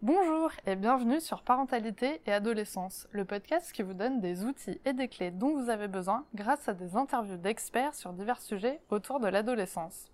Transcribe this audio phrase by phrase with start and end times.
[0.00, 4.94] Bonjour et bienvenue sur Parentalité et Adolescence, le podcast qui vous donne des outils et
[4.94, 9.20] des clés dont vous avez besoin grâce à des interviews d'experts sur divers sujets autour
[9.20, 10.06] de l'adolescence.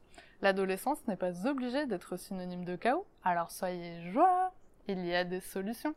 [0.43, 4.53] L'adolescence n'est pas obligée d'être synonyme de chaos, alors soyez joie,
[4.89, 5.95] il y a des solutions.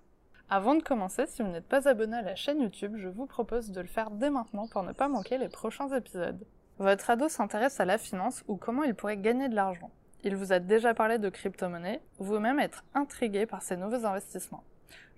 [0.47, 3.71] Avant de commencer, si vous n'êtes pas abonné à la chaîne YouTube, je vous propose
[3.71, 6.45] de le faire dès maintenant pour ne pas manquer les prochains épisodes.
[6.79, 9.91] Votre ado s'intéresse à la finance ou comment il pourrait gagner de l'argent.
[10.23, 14.63] Il vous a déjà parlé de crypto-monnaie, vous-même être intrigué par ces nouveaux investissements.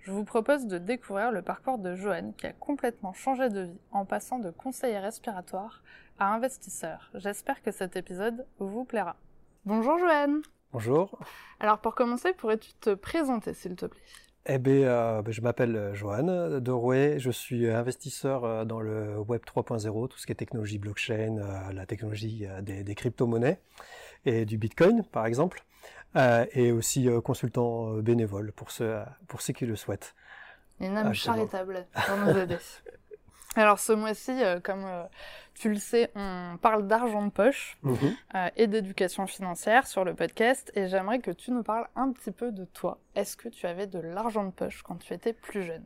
[0.00, 3.80] Je vous propose de découvrir le parcours de Joanne qui a complètement changé de vie
[3.90, 5.82] en passant de conseiller respiratoire
[6.18, 7.10] à investisseur.
[7.14, 9.16] J'espère que cet épisode vous plaira.
[9.64, 10.42] Bonjour Joanne
[10.72, 11.18] Bonjour.
[11.58, 14.02] Alors pour commencer, pourrais-tu te présenter s'il te plaît?
[14.48, 19.42] Eh bien, euh, ben, je m'appelle Johan Derouet, je suis investisseur euh, dans le Web
[19.44, 23.58] 3.0, tout ce qui est technologie blockchain, euh, la technologie euh, des, des crypto-monnaies
[24.24, 25.64] et du Bitcoin par exemple,
[26.14, 30.14] euh, et aussi euh, consultant euh, bénévole pour ceux, pour ceux qui le souhaitent.
[30.78, 31.34] Une âme c'est bon.
[31.34, 32.58] charitable pour nous aider.
[33.56, 35.02] Alors ce mois-ci, euh, comme euh,
[35.54, 37.96] tu le sais, on parle d'argent de poche Mhm.
[38.34, 42.30] euh, et d'éducation financière sur le podcast et j'aimerais que tu nous parles un petit
[42.30, 42.98] peu de toi.
[43.14, 45.84] Est-ce que tu avais de l'argent de poche quand tu étais plus jeune?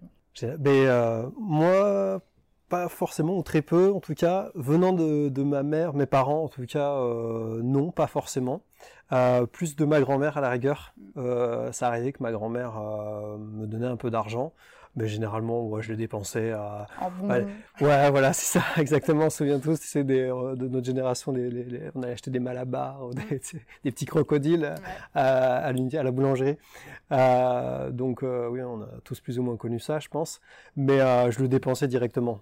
[0.58, 2.20] Ben, moi,
[2.68, 4.50] pas forcément, ou très peu en tout cas.
[4.54, 6.94] Venant de, de ma mère, mes parents en tout cas,
[7.62, 8.62] non, pas forcément.
[9.52, 10.94] Plus de ma grand-mère à la rigueur.
[11.72, 12.74] Ça arrivait que ma grand-mère
[13.38, 14.52] me donnait un peu d'argent,
[15.00, 16.86] mais généralement, ouais, je le dépensais à...
[17.20, 17.46] Bon Ouais.
[17.80, 19.24] Ouais, voilà, c'est ça, exactement.
[19.26, 22.12] On se souvient tous, c'est des, euh, de notre génération, les, les- les- on allait
[22.12, 23.40] acheter des malabars, ou des,
[23.84, 24.92] des petits crocodiles Ouais.
[25.14, 26.56] à, à la boulangerie.
[27.12, 30.40] Euh, donc euh, oui, on a tous plus ou moins connu ça, je pense.
[30.76, 32.40] Mais euh, je le dépensais directement.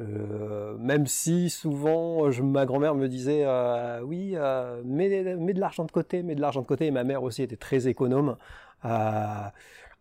[0.00, 5.60] Euh, même si souvent, je, ma grand-mère me disait, euh, oui, euh, mets, mets de
[5.60, 6.86] l'argent de côté, mets de l'argent de côté.
[6.86, 8.36] Et ma mère aussi était très économe.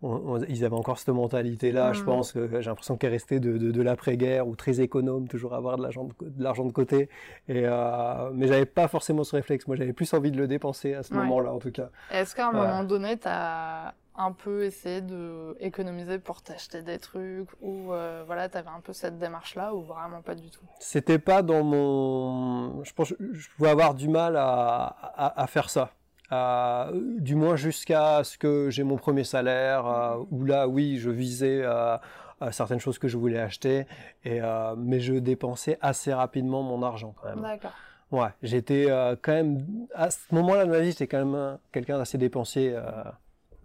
[0.03, 2.05] On- on- ils avaient encore cette mentalité-là, je Mhm.
[2.05, 2.31] pense.
[2.31, 5.81] que J'ai l'impression qu'elle restait de, de, de l'après-guerre, ou très économe, toujours avoir de
[5.81, 7.09] l'argent de, côté.
[7.47, 9.65] Et, euh, mais j'avais pas forcément ce réflexe.
[9.67, 11.19] Moi, j'avais plus envie de le dépenser à ce Ouais.
[11.21, 11.89] moment-là, en tout cas.
[12.11, 12.59] Est-ce qu'à un Ouais.
[12.67, 18.23] moment donné, tu as un peu essayé de économiser pour t'acheter des trucs ou euh,
[18.25, 20.61] voilà, tu avais un peu cette démarche-là ou vraiment pas du tout?
[20.79, 22.83] C'était pas dans mon.
[22.83, 24.85] Je pense que je pouvais avoir du mal à,
[25.15, 25.91] à, à faire ça.
[26.31, 31.61] Du moins jusqu'à ce que j'ai mon premier salaire, euh, où là, oui, je visais
[31.63, 31.97] euh,
[32.41, 33.85] à certaines choses que je voulais acheter,
[34.25, 37.41] et, euh, mais je dépensais assez rapidement mon argent quand même.
[37.41, 37.71] D'accord.
[38.11, 39.65] Ouais, j'étais euh, quand même.
[39.93, 42.73] À ce moment-là de ma vie, j'étais quand même un- quelqu'un d'assez dépensier.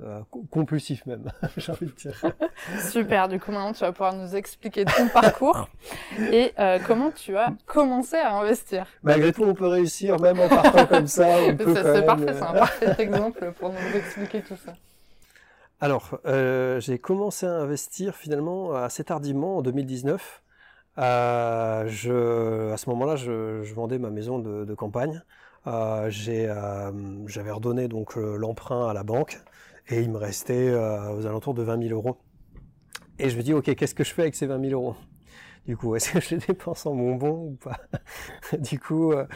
[0.02, 2.20] Euh, euh, co- compulsif même, j'ai envie de dire.
[2.90, 5.68] Super, du coup maintenant tu vas pouvoir nous expliquer ton parcours
[6.32, 8.86] et euh, comment tu as commencé à investir.
[9.02, 11.26] Malgré tout, on peut réussir, même en partant comme ça.
[11.58, 14.72] C'est parfait, euh, c'est un parfait exemple pour nous expliquer tout ça.
[15.80, 20.42] Alors, euh, j'ai commencé à investir finalement assez tardivement en 2019.
[20.98, 25.22] Euh, je, à ce moment-là, je, je vendais ma maison de, de campagne.
[25.66, 26.92] Euh, euh,
[27.26, 29.40] j'avais redonné donc euh, l'emprunt à la banque
[29.88, 32.18] et il me restait euh, aux alentours de 20 000 euros.
[33.18, 34.96] Et je me dis, ok, qu'est-ce que je fais avec ces 20 000 euros?
[35.66, 37.78] Du coup, est-ce que je les dépense en bonbons ou pas?
[38.58, 39.26] Du coup, euh,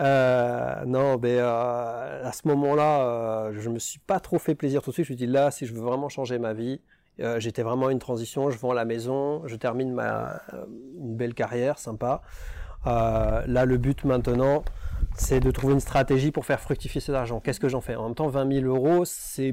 [0.00, 4.94] euh, non, euh, à ce moment-là, je me suis pas trop fait plaisir tout de
[4.94, 5.06] suite.
[5.06, 6.80] Je me suis dit, là, si je veux vraiment changer ma vie,
[7.38, 10.40] j'étais vraiment une transition, je vends la maison, je termine ma,
[11.00, 12.22] une belle carrière, sympa.
[12.84, 14.64] Là, le but maintenant,
[15.16, 17.40] c'est de trouver une stratégie pour faire fructifier cet argent.
[17.40, 17.94] Qu'est-ce que j'en fais?
[17.96, 19.52] En même temps, 20 000 euros, c'est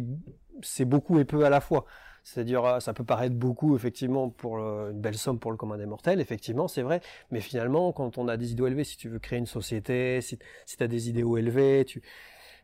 [0.85, 1.85] beaucoup et peu à la fois.
[2.23, 5.78] C'est-à-dire, euh, ça peut paraître beaucoup, effectivement, pour le- une belle somme pour le commun
[5.78, 7.01] des mortels, effectivement, c'est vrai.
[7.29, 10.39] Mais finalement, quand on a des idéaux élevés, si tu veux créer une société, si,
[10.66, 12.01] si tu as des idéaux élevés, tu,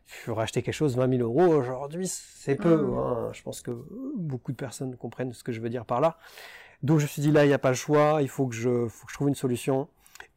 [0.06, 2.76] tu veux racheter quelque chose, 20 000 euros, aujourd'hui, c'est peu.
[2.76, 2.98] Mm.
[2.98, 3.30] hein.
[3.32, 3.70] Je pense que
[4.16, 6.18] beaucoup de personnes comprennent ce que je veux dire par là.
[6.82, 8.56] Donc, je me suis dit, là, il n'y a pas le choix, il faut que
[8.56, 9.86] je, faut que je trouve une solution.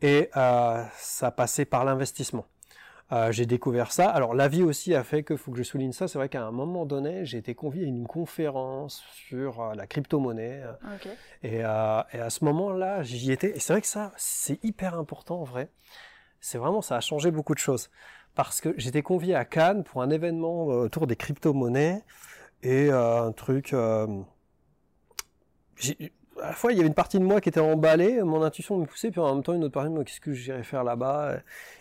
[0.06, 2.46] Et euh, ça passait par l'investissement.
[3.12, 4.08] Euh, j'ai découvert ça.
[4.08, 6.08] Alors la vie aussi a fait que faut que je souligne ça.
[6.08, 9.88] C'est vrai qu'à un moment donné, j'ai été convié à une conférence sur euh, la
[9.88, 10.62] crypto-monnaie.
[11.42, 13.58] Et, et à ce moment-là, j'y étais.
[13.58, 15.72] Et c'est vrai que ça, c'est hyper important en vrai.
[16.40, 17.90] C'est vraiment, ça a changé beaucoup de choses.
[18.36, 22.04] Parce que j'étais convié à Cannes pour un événement autour des crypto-monnaies
[22.62, 23.74] et un truc.
[26.38, 28.42] Euh, à la fois, il y avait une partie de moi qui était emballée, mon
[28.44, 30.64] intuition me poussait, puis en même temps, une autre partie de moi, qu'est-ce que j'irais
[30.64, 31.38] faire là-bas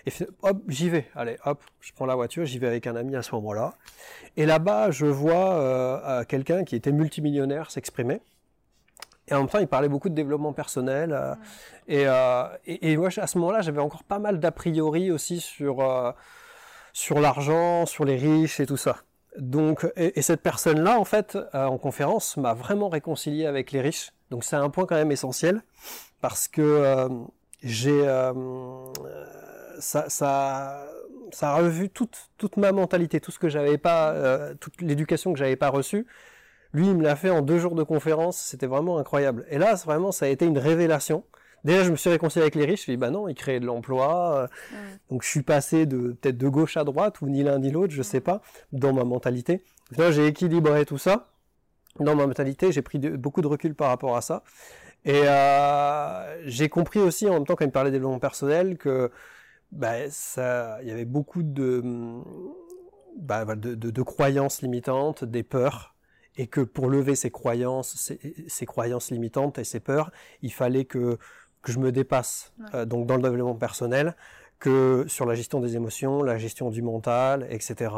[0.07, 1.07] Et fi- hop, j'y vais.
[1.15, 3.75] Allez, hop, je prends la voiture, j'y vais avec un ami à ce moment-là.
[4.37, 8.21] Et là-bas, je vois euh, euh, quelqu'un qui était multimillionnaire s'exprimer.
[9.29, 11.13] Et en même temps, il parlait beaucoup de développement personnel.
[11.13, 11.35] euh,
[11.89, 15.41] et, euh, et, et moi, à ce moment-là, j'avais encore pas mal d'a priori aussi
[15.41, 16.13] sur, euh,
[16.93, 18.97] sur l'argent, sur les riches et tout ça.
[19.39, 24.13] Donc, et, cette personne-là, en fait, euh, en conférence, m'a vraiment réconcilié avec les riches.
[24.35, 25.63] Donc, c'est un point quand même essentiel
[26.21, 27.09] parce que euh,
[27.63, 28.33] j'ai euh,
[29.79, 30.85] ça, ça,
[31.31, 34.13] ça a revu toute, toute ma mentalité, tout ce que j'avais pas,
[34.59, 36.05] toute l'éducation que j'avais pas reçue.
[36.73, 38.37] Lui, il me l'a fait en deux jours de conférence.
[38.37, 39.47] C'était vraiment incroyable.
[39.51, 41.23] Et là, vraiment, ça a été une révélation.
[41.63, 42.81] Déjà, je me suis réconcilié avec les riches.
[42.81, 44.49] Je me suis dit, bah non, ils créaient de l'emploi.
[45.11, 47.93] Donc, je suis passé de peut-être de gauche à droite ou ni l'un ni l'autre,
[47.93, 48.43] je sais pas,
[48.73, 49.63] dans ma mentalité.
[49.97, 51.29] Là, j'ai équilibré tout ça.
[52.01, 54.43] Dans ma mentalité, j'ai pris beaucoup de recul par rapport à ça.
[55.05, 58.79] Et euh, j'ai compris aussi, en même temps, quand il me parlait des développement personnel,
[58.79, 59.11] que
[59.71, 61.83] bah, ça, il y avait beaucoup de,
[63.19, 65.95] bah, de, de, de croyances limitantes, des peurs
[66.37, 68.19] et que pour lever ces croyances, ces,
[68.49, 70.11] ces, croyances limitantes et ces peurs,
[70.43, 71.19] il fallait que
[71.65, 74.15] que je me dépasse euh, donc dans le développement personnel
[74.61, 77.91] que sur la gestion des émotions, la gestion du mental, etc.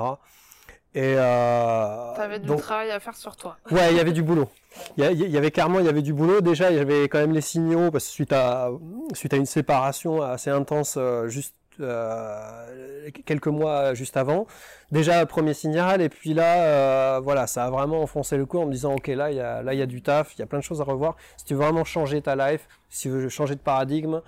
[0.96, 3.58] Et euh, avais du travail à faire sur toi.
[3.70, 4.48] Ouais, il y avait du boulot.
[4.96, 6.40] Il y, avait clairement, il y avait du boulot.
[6.40, 8.70] Déjà, il y avait quand même les signaux parce que suite à
[9.12, 14.46] suite à une séparation assez intense, euh, juste euh, quelques mois juste avant.
[14.90, 18.66] Déjà premier signal et puis là, euh, voilà, ça a vraiment enfoncé le coup en
[18.66, 20.42] me disant ok là il y a là il y a du taf, il y
[20.42, 21.16] a plein de choses à revoir.
[21.36, 24.22] Si tu veux vraiment changer ta life, si tu veux changer de paradigme,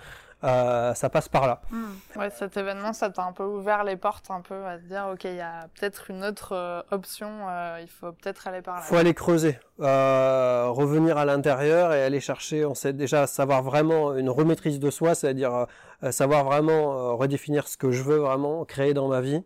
[0.44, 1.60] euh, ça passe par là.
[1.70, 1.94] Hmm.
[2.16, 5.08] Ouais, cet événement, ça t'a un peu ouvert les portes, un peu à te dire,
[5.12, 8.76] ok, il y a peut-être une autre euh, option, euh, il faut peut-être aller par
[8.76, 8.80] là.
[8.84, 14.14] Il faut aller creuser, revenir à l'intérieur et aller chercher, on sait déjà savoir vraiment
[14.14, 15.66] une remaîtrise de soi, c'est-à-dire
[16.10, 19.42] savoir vraiment redéfinir ce que je veux vraiment créer dans ma vie.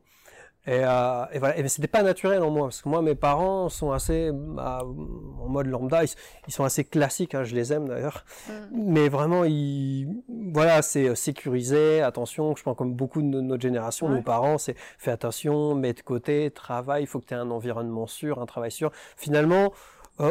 [0.64, 3.68] Et, euh, et voilà, et c'était pas naturel en moi, parce que moi, mes parents
[3.68, 8.24] sont assez, bah, en mode lambda, ils, sont assez classiques, hein, je les aime d'ailleurs,
[8.48, 8.52] mm.
[8.72, 10.06] mais vraiment, ils,
[10.52, 14.76] voilà, c'est euh, sécurisé, attention, je pense comme beaucoup de notre génération, nos parents, c'est
[14.98, 18.46] fais attention, mets de côté, travail, il faut que tu aies un environnement sûr, un
[18.46, 18.92] travail sûr.
[19.16, 19.72] Finalement,
[20.20, 20.30] euh,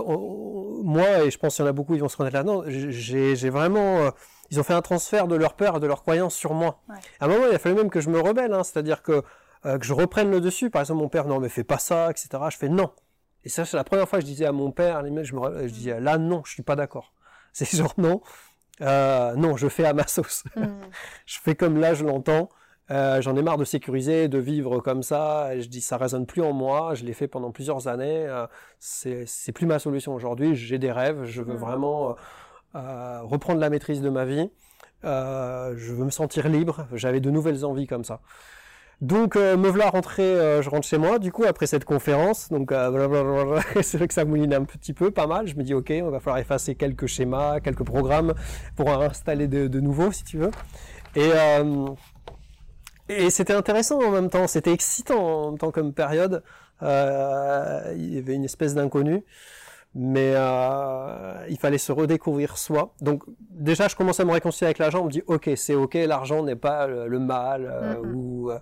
[0.84, 3.50] moi, et je pense qu'il y en a beaucoup, ils vont se reconnaître là-dedans, j'ai
[3.50, 3.98] vraiment...
[3.98, 4.12] Euh,
[4.50, 6.82] ils ont fait un transfert de leur peur et de leur croyance sur moi.
[7.22, 9.24] À un moment, il a fallu même que je me rebelle, hein, c'est-à-dire que
[9.66, 10.70] euh, que je reprenne le dessus.
[10.70, 12.30] Par exemple, mon père, non, mais fais pas ça, etc.
[12.50, 12.92] Je fais non.
[13.44, 15.74] Et ça, c'est la première fois que je disais à mon père, je me, je
[15.74, 17.14] disais là, non, je suis pas d'accord.
[17.54, 18.22] C'est genre non,
[18.82, 20.44] euh, non, je fais à ma sauce.
[20.56, 20.68] Mm.
[21.26, 22.50] je fais comme là, je l'entends.
[22.92, 25.58] Euh, j'en ai marre de sécuriser, de vivre comme ça.
[25.60, 26.94] je dis, ça résonne plus en moi.
[26.94, 28.28] Je l'ai fait pendant plusieurs années.
[28.28, 28.48] Euh,
[28.80, 30.56] c'est plus ma solution aujourd'hui.
[30.56, 31.24] J'ai des rêves.
[31.24, 31.58] Je veux mm.
[31.58, 32.16] vraiment
[32.76, 34.50] euh, reprendre la maîtrise de ma vie.
[35.04, 36.86] je veux me sentir libre.
[36.94, 38.22] J'avais de nouvelles envies comme ça.
[39.02, 42.50] Donc euh, me voilà rentré, euh, je rentre chez moi du coup après cette conférence,
[42.50, 45.48] donc euh, c'est vrai que ça mouline un petit peu, pas mal.
[45.48, 48.36] Je me dis ok, on va falloir effacer quelques schémas, quelques programmes
[48.76, 50.52] pour en installer de, de nouveaux si tu veux.
[51.16, 51.88] Et euh,
[53.10, 56.44] et c'était intéressant en même temps, c'était excitant en même temps comme période.
[56.84, 59.24] Euh, il y avait une espèce d'inconnu
[59.94, 62.94] mais euh, il fallait se redécouvrir soi.
[63.02, 65.02] Donc déjà, je commençais à me réconcilier avec l'argent.
[65.02, 68.60] On me dit, ok, c'est ok, l'argent n'est pas le, mal, euh, ou euh,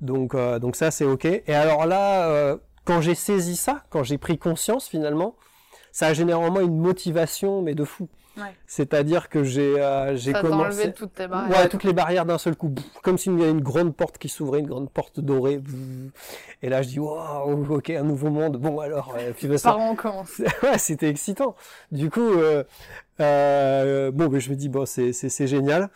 [0.00, 1.24] donc euh, donc ça c'est ok.
[1.24, 5.36] Et alors là, quand j'ai saisi ça, quand j'ai pris conscience finalement,
[5.92, 8.08] ça a généralement moi une motivation, mais de fou.
[8.66, 11.58] C'est-à-dire que j'ai euh, j'ai commencé toutes tes barrières.
[11.58, 14.28] Ouais, toutes les barrières d'un seul coup, comme s'il y avait une grande porte qui
[14.28, 15.60] s'ouvrait, une grande porte dorée.
[16.62, 18.56] Et là je dis waouh, OK, un nouveau monde.
[18.56, 20.38] Bon alors euh, puis ça on commence?
[20.62, 21.54] ouais, c'était excitant.
[21.92, 22.64] Du coup euh,
[23.20, 25.88] euh, bon, mais je me dis bon, c'est c'est génial.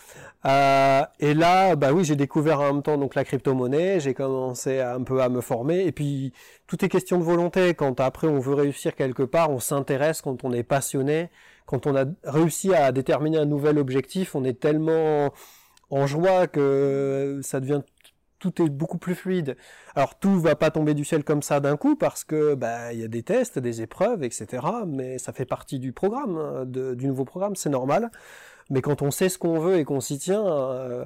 [0.46, 4.80] Euh, et là, bah oui, j'ai découvert en même temps donc la crypto-monnaie, j'ai commencé
[4.80, 6.32] un peu à me former, et puis
[6.66, 7.74] tout est question de volonté.
[7.74, 11.30] Quand après on veut réussir quelque part, on s'intéresse quand on est passionné,
[11.68, 15.34] quand on a réussi à déterminer un nouvel objectif, on est tellement
[15.90, 17.82] en joie que ça devient
[18.38, 19.54] tout est beaucoup plus fluide.
[19.94, 23.00] Alors tout va pas tomber du ciel comme ça d'un coup parce que bah il
[23.00, 24.66] y a des tests, des épreuves, etc.
[24.86, 28.10] Mais ça fait partie du programme, hein, du nouveau programme, c'est normal.
[28.70, 31.04] Mais quand on sait ce qu'on veut et qu'on s'y tient, euh,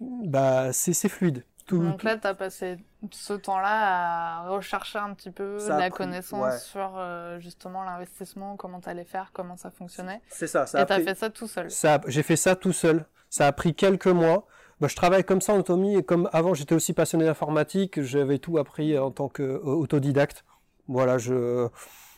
[0.00, 1.44] bah c'est fluide.
[1.68, 2.78] Donc là, tu as passé
[3.10, 8.88] ce temps-là à rechercher un petit peu la connaissance sur euh, justement l'investissement, comment tu
[8.88, 10.20] allais faire, comment ça fonctionnait.
[10.28, 10.66] C'est ça.
[10.66, 11.70] ça et tu as fait ça tout seul.
[11.70, 13.06] Ça, j'ai fait ça tout seul.
[13.30, 14.46] Ça a pris quelques mois.
[14.80, 18.38] Bah, je travaille comme ça en autonomie et comme avant j'étais aussi passionné d'informatique, j'avais
[18.38, 20.44] tout appris en tant qu'autodidacte.
[20.88, 21.68] Voilà, je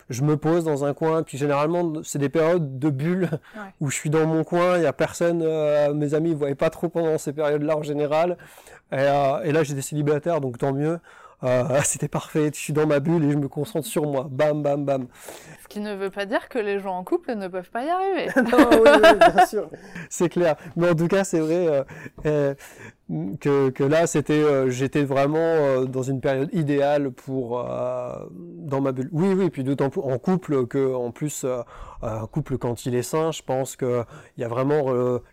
[0.09, 3.29] je me pose dans un coin, puis généralement c'est des périodes de bulles
[3.81, 6.55] où je suis dans mon coin, il y a personne, euh, mes amis ne voyaient
[6.55, 8.37] pas trop pendant ces périodes-là en général,
[8.93, 10.99] et, euh, et là j'ai des célibataires donc tant mieux.
[11.43, 14.27] Euh, c'était parfait, je suis dans ma bulle et je me concentre sur moi.
[14.31, 15.07] Bam, bam, bam.
[15.63, 17.89] Ce qui ne veut pas dire que les gens en couple ne peuvent pas y
[17.89, 18.29] arriver.
[18.37, 19.71] non, oui, oui, bien sûr.
[20.11, 20.57] C'est clair.
[20.77, 21.85] Mais en tout cas, c'est vrai euh,
[22.25, 22.55] euh,
[23.41, 27.65] que, que là, c'était, j'étais vraiment dans une période idéale pour
[28.31, 29.09] dans ma bulle.
[29.13, 29.51] Oui, oui.
[29.51, 31.45] Puis d'autant plus en couple que, en plus,
[32.03, 34.05] un couple quand il est sain, je pense que
[34.37, 34.87] il y a vraiment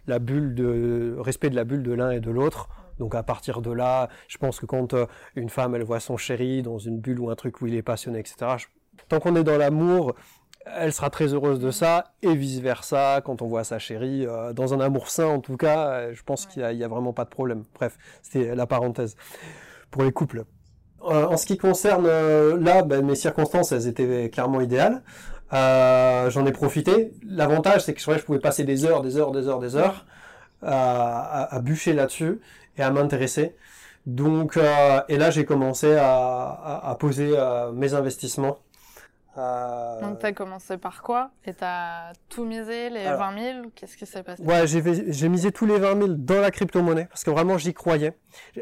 [0.08, 2.70] la bulle de respect de la bulle de l'un et de l'autre.
[3.00, 6.18] Donc à partir de là, je pense que quand euh, une femme elle voit son
[6.18, 8.36] chéri dans une bulle ou un truc où il est passionné, etc.
[8.58, 8.68] je-
[9.10, 10.14] tant qu'on est dans l'amour,
[10.66, 14.54] elle sera très heureuse de ça et vice versa quand on voit sa chérie euh,
[14.54, 15.90] dans un amour sain en tout cas.
[15.90, 17.64] euh, je pense qu'il y a, vraiment pas de problème.
[17.76, 19.16] Bref, c'était la parenthèse
[19.92, 20.46] pour les couples.
[21.02, 25.04] En ce qui concerne là, ben, mes circonstances, elles étaient clairement idéales.
[25.52, 27.12] J'en ai profité.
[27.28, 30.06] L'avantage, c'est que vrai, je pouvais passer des heures, des heures, des heures, des heures
[30.62, 32.40] à bûcher là-dessus
[32.78, 33.56] et à m'intéresser.
[34.06, 36.06] Donc, euh, et là, j'ai commencé à,
[36.48, 38.60] à- à poser euh, mes investissements.
[39.38, 41.32] Euh, Donc t'as commencé par quoi?
[41.46, 43.32] Et t'as tout misé, les Alors.
[43.32, 44.44] 20 000 Qu'est-ce qui s'est passé?
[44.44, 48.14] Ouais, j'ai misé tous les 20 000 dans la crypto-monnaie parce que vraiment j'y croyais.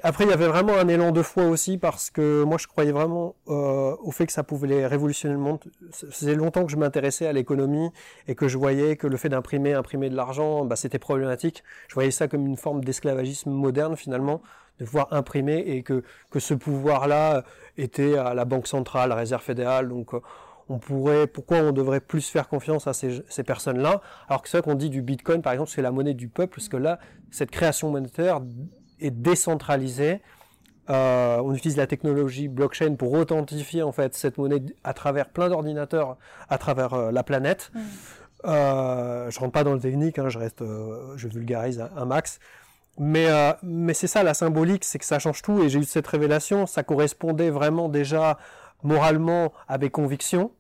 [0.04, 2.94] Après, il y avait vraiment un élan de foi aussi parce que moi je croyais
[2.94, 5.60] vraiment euh, au fait que ça pouvait révolutionner le monde.
[5.92, 7.92] Faisait longtemps que je m'intéressais à l'économie
[8.28, 11.64] et que je voyais que le fait d'imprimer, imprimer de l'argent, bah, c'était problématique.
[11.90, 14.42] Je voyais ça comme une forme d'esclavagisme moderne finalement,
[14.80, 17.44] de pouvoir imprimer et que, que ce pouvoir-là
[17.78, 19.90] était à la Banque centrale, la Réserve fédérale.
[19.90, 20.22] Donc euh,
[20.72, 24.58] on pourrait, pourquoi on devrait plus faire confiance à ces, ces personnes-là Alors que c'est
[24.58, 27.00] vrai qu'on dit du Bitcoin, par exemple, c'est la monnaie du peuple, parce que là,
[27.30, 28.42] cette création monétaire
[29.00, 30.22] est décentralisée.
[30.90, 35.48] Euh, on utilise la technologie blockchain pour authentifier en fait cette monnaie à travers plein
[35.48, 36.18] d'ordinateurs
[36.50, 37.72] à travers euh, la planète.
[37.74, 37.80] Mm.
[38.46, 42.06] Euh, je rentre pas dans le technique, hein, je reste, euh, je vulgarise un, un
[42.06, 42.40] max.
[42.98, 43.28] Mais,
[43.64, 45.64] mais c'est ça la symbolique, c'est que ça change tout.
[45.64, 48.38] Et j'ai eu cette révélation, ça correspondait vraiment déjà
[48.84, 50.52] moralement avec conviction.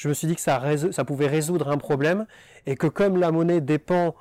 [0.00, 0.58] Je me suis dit que ça,
[1.06, 2.24] pouvait résoudre un problème
[2.64, 4.14] et que comme la monnaie dépend,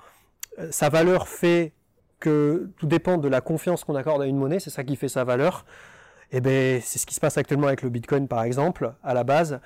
[0.58, 1.72] euh, sa valeur fait
[2.20, 5.08] que tout dépend de la confiance qu'on accorde à une monnaie, c'est ça qui fait
[5.08, 5.66] sa valeur.
[6.34, 8.94] Et ben c'est ce qui se passe actuellement avec le Bitcoin par exemple.
[9.04, 9.62] À la base,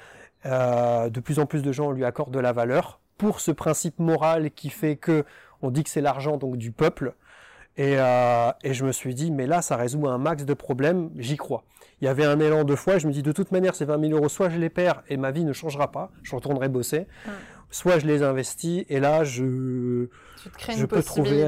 [0.46, 3.98] Euh, de plus en plus de gens lui accordent de la valeur pour ce principe
[3.98, 5.24] moral qui fait que
[5.62, 7.14] on dit que c'est l'argent donc du peuple.
[7.78, 11.10] Et, euh, et je me suis dit, mais là, ça résout un max de problèmes,
[11.18, 11.64] j'y crois.
[12.02, 14.00] Il y avait un élan de foi, je me dis, de toute manière, ces 20
[14.10, 17.08] 000 euros, soit je les perds et ma vie ne changera pas, je retournerai bosser,
[17.72, 20.08] soit je les investis et là, je,
[20.82, 21.44] je peux trouver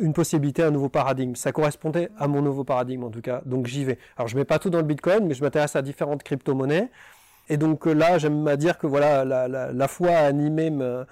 [0.00, 1.34] une possibilité, un nouveau paradigme.
[1.34, 3.98] Ça correspondait à mon nouveau paradigme en tout cas, donc j'y vais.
[4.16, 6.90] Alors je mets pas tout dans le Bitcoin, mais je m'intéresse à différentes crypto-monnaies.
[7.48, 10.70] Et donc euh, là, j'aime à dire que voilà, la, la, la foi a animé,
[10.70, 11.06] me-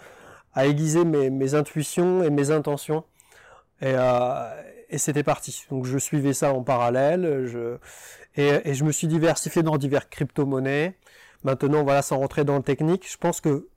[0.52, 3.02] a aiguisé mes, mes intuitions et mes intentions.
[3.84, 5.66] Et, euh, et c'était parti.
[5.70, 7.24] Donc je suivais ça en parallèle.
[8.36, 10.96] Et je me suis diversifié dans divers crypto-monnaies.
[11.44, 13.68] Maintenant, voilà, sans rentrer dans le technique, je pense que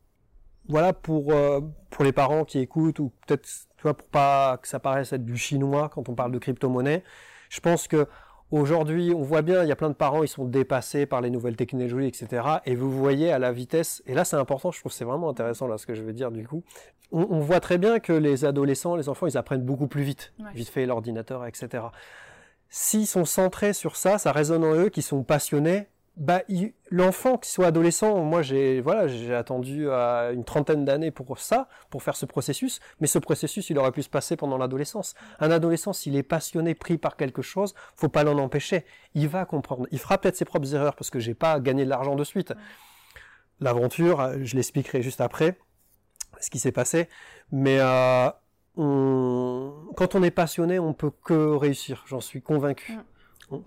[0.69, 4.67] voilà pour euh, pour les parents qui écoutent ou peut-être tu vois pour pas que
[4.67, 7.03] ça paraisse être du chinois quand on parle de crypto-monnaie,
[7.49, 8.07] je pense que
[8.51, 11.29] aujourd'hui on voit bien il y a plein de parents ils sont dépassés par les
[11.29, 14.91] nouvelles technologies etc et vous voyez à la vitesse et là c'est important je trouve
[14.91, 16.63] c'est vraiment intéressant là ce que je veux dire du coup.
[17.11, 20.33] On, on voit très bien que les adolescents les enfants ils apprennent beaucoup plus vite.
[20.39, 20.51] Ouais.
[20.53, 21.85] vite fait l'ordinateur etc
[22.69, 25.87] s'ils sont centrés sur ça ça résonne en eux qu'ils sont passionnés
[26.17, 26.41] bah,
[26.89, 31.69] l'enfant qui soit adolescent, moi j'ai voilà, j'ai attendu euh, une trentaine d'années pour ça,
[31.91, 35.13] pour faire ce processus, mais ce processus il aurait pu se passer pendant l'adolescence.
[35.39, 38.83] Un adolescent, s'il est passionné, pris par quelque chose, faut pas l'en empêcher.
[39.13, 39.87] Il va comprendre.
[39.91, 42.51] Il fera peut-être ses propres erreurs parce que j'ai pas gagné de l'argent de suite.
[43.59, 45.59] L'aventure, euh, je l'expliquerai juste après,
[46.39, 47.09] ce qui s'est passé,
[47.51, 48.29] mais euh,
[48.75, 49.71] on...
[49.95, 52.05] quand on est passionné, on peut que réussir.
[52.07, 52.97] J'en suis convaincu.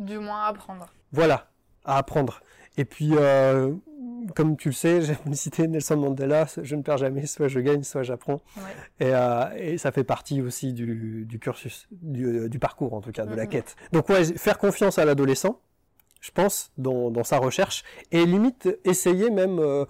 [0.00, 0.86] Du moins apprendre.
[1.12, 1.49] Voilà,
[1.84, 2.40] à apprendre.
[2.76, 3.72] Et puis, euh,
[4.34, 7.82] comme tu le sais, j'ai cité Nelson Mandela, je ne perds jamais, soit je gagne,
[7.82, 8.40] soit j'apprends.
[8.56, 9.06] Ouais.
[9.06, 13.12] Et, euh, et ça fait partie aussi du, du cursus, du, du parcours en tout
[13.12, 13.76] cas, de la quête.
[13.92, 15.60] Donc ouais, faire confiance à l'adolescent,
[16.20, 17.82] je pense, dans, dans sa recherche,
[18.12, 19.84] et limite essayer même euh,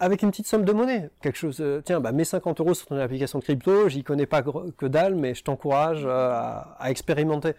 [0.00, 1.58] avec une petite somme de monnaie, quelque chose.
[1.60, 4.86] euh, tiens, bah mets 50 euros sur ton application de crypto, j'y connais pas que
[4.86, 7.52] dalle, mais je t'encourage euh, à, à expérimenter.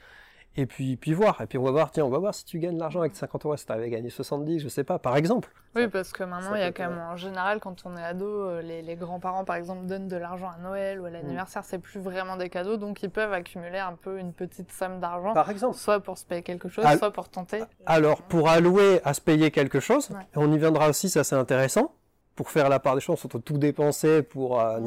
[0.58, 1.42] Et puis, puis voir.
[1.42, 3.16] Et puis on va voir, tiens, on va voir si tu gagnes de l'argent avec
[3.16, 5.50] 50 euros, si tu avais gagné 70, je sais pas, par exemple.
[5.76, 8.26] Oui, parce que maintenant, il y a quand même, en général, quand on est ado,
[8.26, 11.80] euh, les, les grands-parents, par exemple, donnent de l'argent à Noël ou à l'anniversaire, c'est
[11.80, 15.50] plus vraiment des cadeaux, donc ils peuvent accumuler un peu une petite somme d'argent, Par
[15.50, 15.76] exemple.
[15.76, 17.64] soit pour se payer quelque chose, soit pour tenter.
[17.86, 20.26] Alors, pour allouer à se payer quelque chose, Ouais.
[20.38, 21.92] on y viendra aussi, ça c'est intéressant,
[22.36, 24.80] pour faire la part des chances entre tout dépenser pour, euh,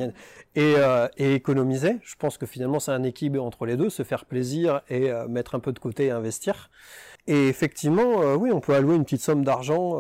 [0.54, 1.96] et, euh, et économiser.
[2.02, 5.26] Je pense que finalement c'est un équilibre entre les deux, se faire plaisir et euh,
[5.28, 6.70] mettre un peu de côté et investir.
[7.26, 9.90] Et effectivement, oui, on peut allouer une petite somme d'argent.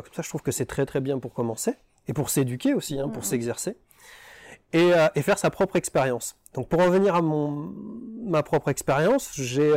[0.00, 1.76] Comme ça, je trouve que c'est très très bien pour commencer
[2.08, 3.28] et pour s'éduquer aussi, hein, pour Mhm.
[3.28, 3.76] s'exercer
[4.72, 6.34] et, et faire sa propre expérience.
[6.54, 7.72] Donc, pour revenir à mon
[8.24, 9.72] ma propre expérience, j'ai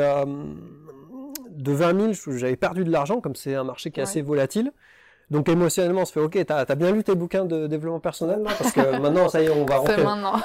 [1.52, 4.10] de 20 000, j'avais perdu de l'argent, comme c'est un marché qui est Ouais.
[4.10, 4.72] assez volatile.
[5.32, 8.42] Donc émotionnellement, on se fait OK, t'as as bien lu tes bouquins de développement personnel?
[8.44, 9.96] Là Parce que maintenant, ça y est, on va rentrer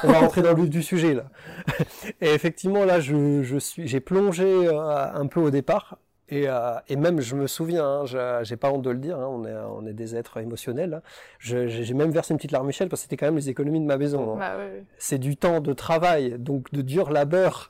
[0.04, 1.25] on va rentrer dans le vif du sujet là.
[2.20, 5.99] Et effectivement là, je, je suis, j'ai plongé euh, un peu au départ
[6.32, 9.18] et, euh, et même je me souviens, hein, je- j'ai pas honte de le dire,
[9.18, 10.94] hein, on est on est des êtres émotionnels.
[10.94, 11.02] hein.
[11.40, 13.84] J'ai j'ai même versé une petite larmichelle parce que c'était quand même les économies de
[13.87, 14.34] ma maison.
[14.34, 14.37] hein.
[14.38, 14.84] Bah oui, oui.
[14.96, 17.68] C'est du temps de travail, donc de dur labeur.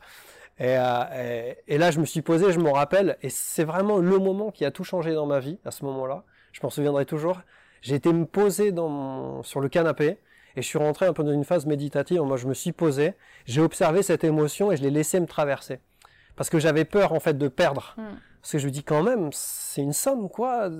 [0.58, 3.96] Et, euh, et, et là, je me suis posé, je m'en rappelle, et c'est vraiment
[3.96, 6.22] le moment qui a tout changé dans ma vie à ce moment-là.
[6.52, 7.40] Je m'en souviendrai toujours.
[7.82, 10.18] J'ai été me poser dans mon- sur le canapé
[10.56, 12.20] et je suis rentré un peu dans une phase méditative.
[12.22, 13.14] Moi, je me suis posé,
[13.46, 15.80] j'ai observé cette émotion et je l'ai laissé me traverser
[16.36, 17.94] parce que j'avais peur en fait de perdre.
[17.96, 18.02] Mm.
[18.42, 20.70] Parce que je me dis quand même, c'est une somme quoi.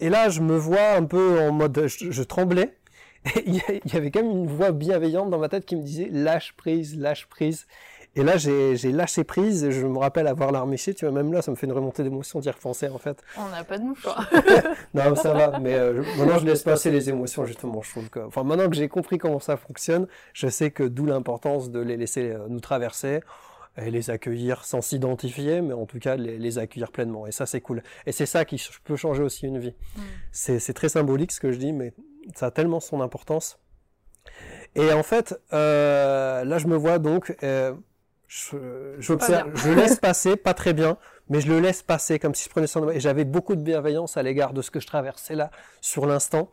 [0.00, 2.76] Et là, je me vois un peu en mode, je, je tremblais.
[3.36, 5.66] Et il y a- il y avait quand même une voix bienveillante dans ma tête
[5.66, 7.66] qui me disait lâche prise, lâche prise.
[8.16, 9.64] Et là, j'ai lâché prise.
[9.64, 10.94] Et je me rappelle avoir larmiché.
[10.94, 13.22] Tu vois, même là, ça me fait une remontée d'émotion d'y repenser en fait.
[13.38, 14.30] On n'a pas de mouchoir.
[14.94, 15.58] Non, ça va.
[15.60, 17.82] Mais euh, maintenant, je laisse passer les émotions justement.
[17.82, 21.06] Je trouve que, enfin, maintenant que j'ai compris comment ça fonctionne, je sais que d'où
[21.06, 23.20] l'importance de les laisser euh, nous traverser
[23.76, 27.26] et les accueillir sans s'identifier, mais en tout cas les, les accueillir pleinement.
[27.26, 27.82] Et ça, c'est cool.
[28.06, 29.74] Et c'est ça qui peut changer aussi une vie.
[29.96, 30.00] Mm.
[30.32, 31.94] C'est c'est très symbolique ce que je dis, mais
[32.34, 33.58] ça a tellement son importance.
[34.76, 37.74] Et en fait, euh, là, je me vois donc, euh,
[38.32, 42.44] je, j'observe, je laisse passer, pas très bien, mais je le laisse passer comme si
[42.44, 45.34] je prenais en- Et j'avais beaucoup de bienveillance à l'égard de ce que je traversais
[45.34, 46.48] là, sur l'instant.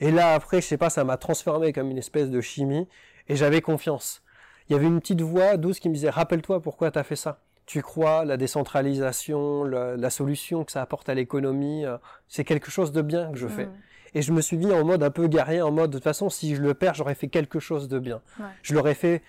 [0.00, 2.86] Et là, après, je sais pas, ça m'a transformé comme une espèce de chimie,
[3.26, 4.22] et j'avais confiance.
[4.68, 7.16] Il y avait une petite voix douce qui me disait, rappelle-toi pourquoi tu as fait
[7.16, 7.40] ça.
[7.64, 11.96] Tu crois la décentralisation, la, la solution que ça apporte à l'économie, euh,
[12.28, 13.68] c'est quelque chose de bien que je fais.
[14.14, 16.28] Et je me suis mis en mode un peu guerrier, en mode de toute façon,
[16.30, 18.20] si je le perds, j'aurais fait quelque chose de bien.
[18.38, 18.46] Ouais.
[18.62, 19.22] Je l'aurais fait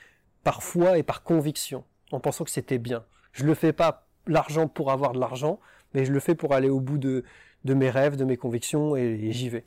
[0.44, 3.04] par foi et par conviction, en pensant que c'était bien.
[3.32, 5.60] Je le fais pas l'argent pour avoir de l'argent,
[5.94, 7.24] mais je le fais pour aller au bout de,
[7.66, 9.64] de mes rêves, de mes convictions, et, j'y vais.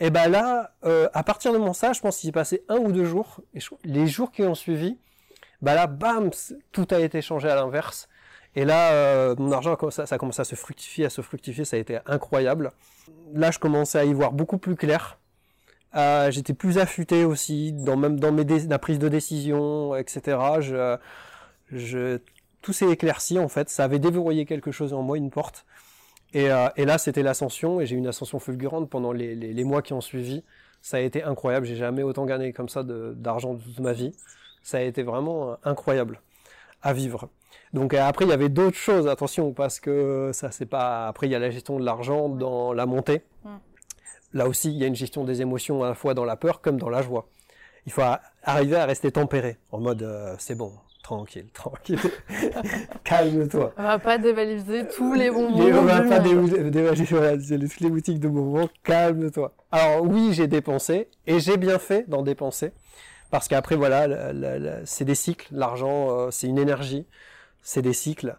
[0.00, 2.78] Et ben là, euh, à partir de mon ça, je pense qu'il s'est passé un
[2.78, 4.98] ou deux jours, et les jours qui ont suivi,
[5.60, 6.30] bah là, bam,
[6.72, 8.08] tout a été changé à l'inverse.
[8.56, 11.20] Et là, euh, mon argent, a commencé- ça a commencé à se fructifier, à se
[11.20, 12.72] fructifier, ça a été incroyable.
[13.32, 15.19] Là, je commençais à y voir beaucoup plus clair.
[15.96, 20.38] Euh, J'étais plus affûté aussi, dans, même dans mes la prise de décision, etc.
[22.62, 23.70] Tout s'est éclairci en fait.
[23.70, 25.64] Ça avait déverrouillé quelque chose en moi, une porte.
[26.32, 29.82] Et, euh, là, c'était l'ascension, et j'ai eu une ascension fulgurante pendant les, les, mois
[29.82, 30.44] qui ont suivi.
[30.80, 31.66] Ça a été incroyable.
[31.66, 34.12] J'ai jamais autant gagné comme ça d'argent de, toute ma vie.
[34.62, 36.20] Ça a été vraiment euh, incroyable
[36.82, 37.28] à vivre.
[37.72, 41.08] Donc après, il y avait d'autres choses, attention, parce que ça, c'est pas.
[41.08, 43.22] Après, il y a la gestion de l'argent dans la montée.
[43.44, 43.48] Mm.
[44.32, 46.60] Là aussi, il y a une gestion des émotions à la fois dans la peur
[46.60, 47.28] comme dans la joie.
[47.86, 48.02] Il faut
[48.44, 51.98] arriver à rester tempéré, en mode euh, c'est bon, tranquille, tranquille,
[53.04, 53.72] calme-toi.
[53.76, 55.60] On va pas dévaliser tous les bonbons.
[55.60, 56.50] On va pas monde.
[56.50, 59.52] dé- dévager voilà, c'est les- toutes les boutiques de bonbons, calme-toi.
[59.72, 62.72] Alors oui, j'ai dépensé, et j'ai bien fait d'en dépenser,
[63.30, 64.32] parce qu'après, voilà,
[64.84, 67.06] c'est des cycles, l'argent, euh, c'est une énergie,
[67.62, 68.36] c'est des cycles,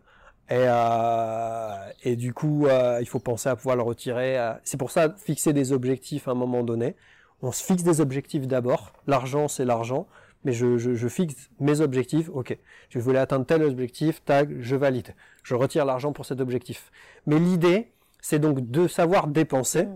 [0.51, 4.37] et, euh, et du coup, euh, il faut penser à pouvoir le retirer.
[4.37, 4.53] euh.
[4.65, 6.97] C'est pour ça, fixer des objectifs à un moment donné.
[7.41, 10.07] On se fixe des objectifs d'abord, l'argent, c'est l'argent,
[10.43, 12.57] mais je, je, fixe mes objectifs, ok,
[12.89, 15.15] je voulais atteindre tel objectif, tag, je valide.
[15.41, 16.91] Je retire l'argent pour cet objectif.
[17.27, 19.87] Mais l'idée, c'est donc de savoir dépenser,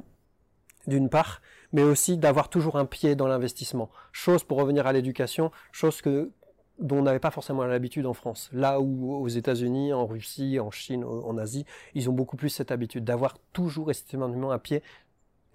[0.87, 1.41] d'une part,
[1.73, 3.89] mais aussi d'avoir toujours un pied dans l'investissement.
[4.13, 6.31] Chose pour revenir à l'éducation, chose que
[6.79, 8.49] dont on n'avait pas forcément l'habitude en France.
[8.53, 12.71] Là où aux États-Unis, en Russie, en Chine, en Asie, ils ont beaucoup plus cette
[12.71, 14.83] habitude d'avoir toujours et systématiquement un pied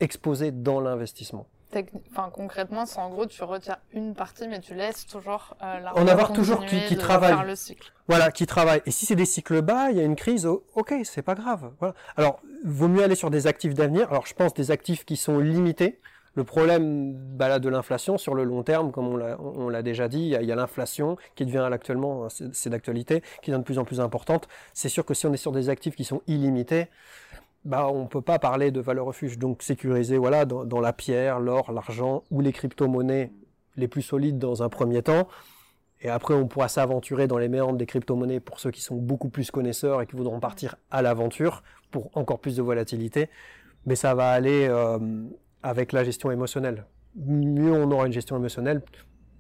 [0.01, 1.47] exposé dans l'investissement.
[2.11, 6.03] Enfin, concrètement, c'est en gros, tu retires une partie, mais tu laisses toujours euh, l'argent
[6.03, 7.33] En avoir toujours qui- travaille.
[7.33, 7.93] faire le cycle.
[8.09, 8.83] Voilà, qui travaille.
[8.87, 11.37] Et si c'est des cycles bas, il y a une crise, oh, ok, c'est pas
[11.37, 11.71] grave.
[11.79, 11.95] Voilà.
[12.17, 14.09] Alors, vaut mieux aller sur des actifs d'avenir.
[14.11, 16.01] Alors, je pense des actifs qui sont limités.
[16.35, 20.29] Le problème bah, de l'inflation sur le long terme, comme on l'a, déjà dit, il
[20.29, 24.01] y a, l'inflation qui devient actuellement, c'est, c'est d'actualité, qui devient de plus en plus
[24.01, 24.47] importante.
[24.73, 26.87] C'est sûr que si on est sur des actifs qui sont illimités,
[27.65, 29.39] bah, on peut pas parler de valeur refuge.
[29.39, 33.33] Donc, sécuriser, voilà, dans, dans la pierre, l'or, l'argent ou les crypto-monnaies
[33.77, 35.29] les plus solides dans un premier temps.
[36.03, 39.29] Et après, on pourra s'aventurer dans les méandres des crypto-monnaies pour ceux qui sont beaucoup
[39.29, 43.29] plus connaisseurs et qui voudront partir à l'aventure pour encore plus de volatilité.
[43.85, 44.99] Mais ça va aller euh,
[45.63, 46.87] avec la gestion émotionnelle.
[47.17, 48.83] Mieux on aura une gestion émotionnelle,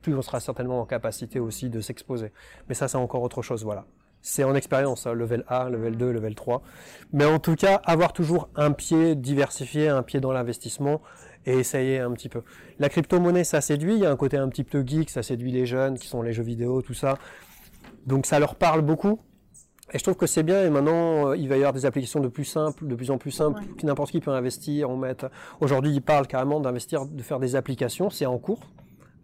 [0.03, 2.33] plus on sera certainement en capacité aussi de s'exposer.
[2.69, 3.87] Mais ça, c'est encore autre chose, voilà.
[4.23, 6.63] c'est en expérience, hein, level 1, level 2, level 3.
[7.13, 11.01] Mais en tout cas, avoir toujours un pied diversifié, un pied dans l'investissement
[11.47, 12.43] et essayer un petit peu.
[12.79, 15.53] La crypto-monnaie, ça séduit, il y a un côté un petit peu geek, ça séduit
[15.53, 17.19] les jeunes qui sont les jeux vidéo, tout ça.
[18.07, 19.21] Donc ça leur parle beaucoup.
[19.92, 20.64] Et je trouve que c'est bien.
[20.64, 23.18] Et maintenant, euh, il va y avoir des applications de plus simples, de plus en
[23.18, 24.90] plus simples, que n'importe qui peut investir.
[24.90, 25.16] On met.
[25.61, 28.11] Aujourd'hui, ils parlent carrément d'investir, de faire des applications.
[28.11, 28.61] C'est en cours.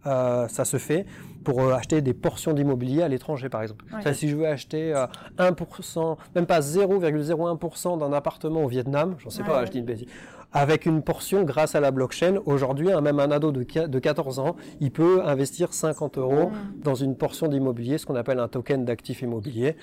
[0.05, 1.05] Euh, ça se fait
[1.43, 3.83] pour euh, acheter des portions d'immobilier à l'étranger, par exemple.
[4.03, 4.93] Ça, si je veux acheter
[5.37, 10.07] 1%, même pas 0,01% d'un appartement au Vietnam, j'en sais pas, je dis une bêtise,
[10.53, 12.39] avec une portion grâce à la blockchain.
[12.45, 16.81] Aujourd'hui, même un ado de, de 14 ans, il peut investir 50 euros mm.
[16.83, 19.75] dans une portion d'immobilier, ce qu'on appelle un token d'actif immobilier.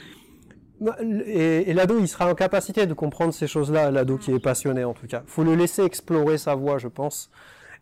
[0.80, 4.84] Bah, et, l'ado, il sera en capacité de comprendre ces choses-là, l'ado qui est passionné
[4.84, 5.22] en tout cas.
[5.26, 7.30] faut le laisser explorer sa voie, je pense.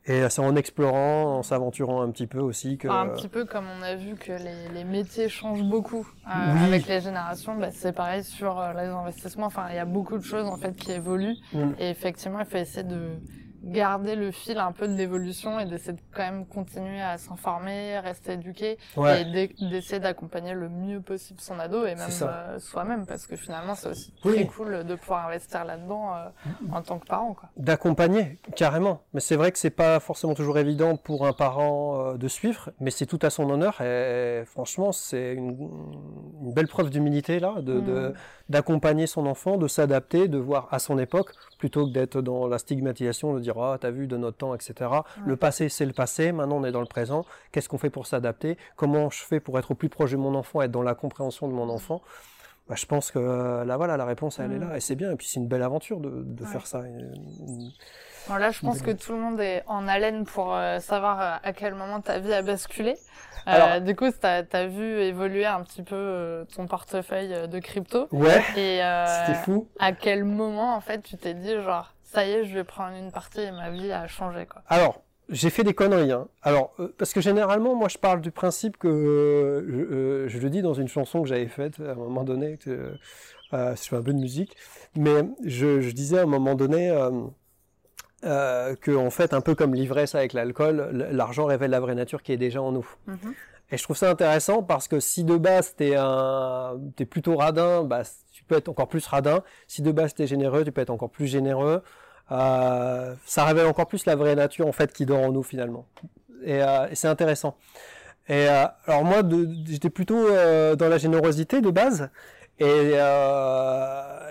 [0.05, 2.89] Et c'est en explorant, en s'aventurant un petit peu aussi que...
[2.89, 7.01] Un petit peu comme on a vu que les, métiers changent beaucoup euh, avec les
[7.01, 9.47] générations, bah, c'est pareil sur euh, les investissements.
[9.47, 11.37] Enfin, il y a beaucoup de choses en fait qui évoluent.
[11.53, 11.71] Mm.
[11.79, 13.11] Et effectivement, il faut essayer de
[13.63, 17.99] garder le fil un peu de l'évolution et d'essayer de quand même continuer à s'informer,
[18.01, 19.25] rester éduqué et
[19.61, 23.89] d'essayer d'accompagner le mieux possible son ado et même euh, soi-même parce que finalement c'est
[23.89, 26.29] aussi très cool de pouvoir investir là-dedans euh,
[26.73, 27.37] en tant que parent.
[27.57, 32.17] D'accompagner carrément, mais c'est vrai que c'est pas forcément toujours évident pour un parent euh,
[32.17, 35.71] de suivre, mais c'est tout à son honneur et, franchement c'est une,
[36.43, 38.15] une, belle preuve d'humilité là, de, mmh
[38.53, 42.59] d'accompagner son enfant, de s'adapter, de voir à son époque, plutôt que d'être dans la
[42.59, 44.91] stigmatisation, de dire ah t'as vu de notre temps, etc.
[45.27, 47.25] Le passé c'est le passé, maintenant on est dans le présent.
[47.51, 48.59] Qu'est-ce qu'on fait pour s'adapter?
[48.77, 51.49] Comment je fais pour être au plus proche de mon enfant, être dans la compréhension
[51.49, 52.03] de mon enfant?
[52.73, 55.13] Bah, je pense que euh, là voilà la réponse elle est là et c'est bien
[55.13, 56.81] et puis c'est une belle aventure de, de faire ça.
[56.81, 61.53] là je pense que tout le monde est en haleine pour euh, savoir euh, à
[61.53, 62.97] quel moment ta vie a basculé.
[63.45, 68.07] Alors, du coup, tu as, vu évoluer un petit peu ton portefeuille de crypto.
[68.13, 68.39] Ouais.
[68.57, 69.69] Et c'était fou.
[69.79, 72.97] À quel moment en fait tu t'es dit genre ça y est je vais prendre
[72.97, 74.63] une partie et ma vie a changé quoi.
[74.69, 75.03] Alors
[75.33, 76.13] j'ai fait des conneries.
[76.13, 76.29] Hein.
[76.43, 80.63] Alors, euh, parce que généralement, moi, je parle du principe que euh, je, le dis
[80.63, 82.59] dans une chanson que j'avais faite à un moment donné.
[82.59, 82.95] Que,
[83.55, 84.57] euh, je fais un peu de musique,
[84.97, 86.91] mais je, disais à un moment donné
[88.23, 92.33] que, en fait, un peu comme l'ivresse avec l'alcool, l'argent révèle la vraie nature qui
[92.33, 92.87] est déjà en nous.
[93.09, 93.35] Mm-hmm.
[93.73, 97.85] Et je trouve ça intéressant parce que si de base t'es un, t'es plutôt radin,
[97.85, 99.43] bah, tu peux être encore plus radin.
[99.67, 101.83] Si de base t'es généreux, tu peux être encore plus généreux.
[102.33, 105.87] Euh, ça révèle encore plus la vraie nature en fait qui dort en nous finalement.
[106.45, 107.57] Et, euh, c'est intéressant.
[108.29, 109.23] Et euh, alors moi,
[109.67, 112.09] j'étais plutôt dans la générosité de base,
[112.59, 112.95] et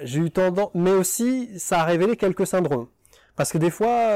[0.03, 2.87] j'ai eu tendance, mais aussi ça a révélé quelques syndromes.
[3.35, 4.09] Parce que des fois,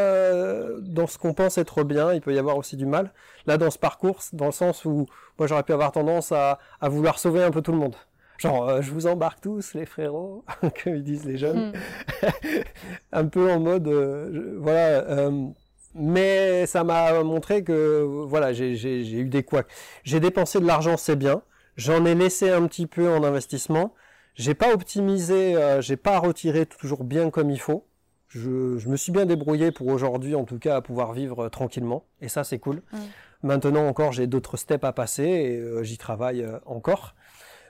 [0.82, 3.12] dans ce qu'on pense être bien, il peut y avoir aussi du mal.
[3.48, 5.06] Là, dans ce parcours, dans le sens où
[5.38, 7.96] moi j'aurais pu avoir tendance à, à vouloir sauver un peu tout le monde.
[8.38, 10.44] Genre, euh, je vous embarque tous, les frérots,
[10.84, 11.72] comme ils disent les jeunes.
[11.72, 12.28] Hmm.
[13.12, 15.06] un peu en mode, euh, voilà.
[15.10, 15.48] Euh,
[15.94, 18.74] mais ça m'a montré que, voilà, j'ai
[19.18, 19.68] eu des couacs.
[20.04, 21.42] J'ai dépensé de l'argent, c'est bien.
[21.78, 23.94] J'en ai laissé un petit peu en investissement.
[24.34, 27.88] J'ai pas optimisé, j'ai pas retiré toujours bien comme il faut.
[28.28, 32.04] Je, je me suis bien débrouillé pour aujourd'hui, en tout cas, à pouvoir vivre tranquillement.
[32.20, 32.82] Et ça, c'est cool.
[32.92, 32.98] Hmm.
[33.44, 37.16] Maintenant encore, j'ai d'autres steps à passer et j'y travaille encore.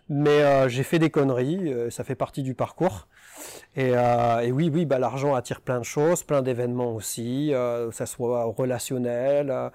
[0.10, 3.08] Mais euh, j'ai fait des conneries, euh, ça fait partie du parcours.
[3.76, 8.06] Et, euh, oui, oui, bah, l'argent attire plein de choses, plein d'événements aussi, que ça
[8.06, 9.72] soit relationnel.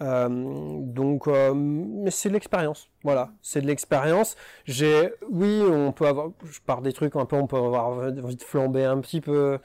[0.00, 2.88] donc, mais c'est de l'expérience.
[3.04, 4.36] Voilà, c'est de l'expérience.
[4.64, 8.36] J'ai, oui, on peut avoir, je pars des trucs un peu, on peut avoir envie
[8.36, 9.58] de flamber un petit peu.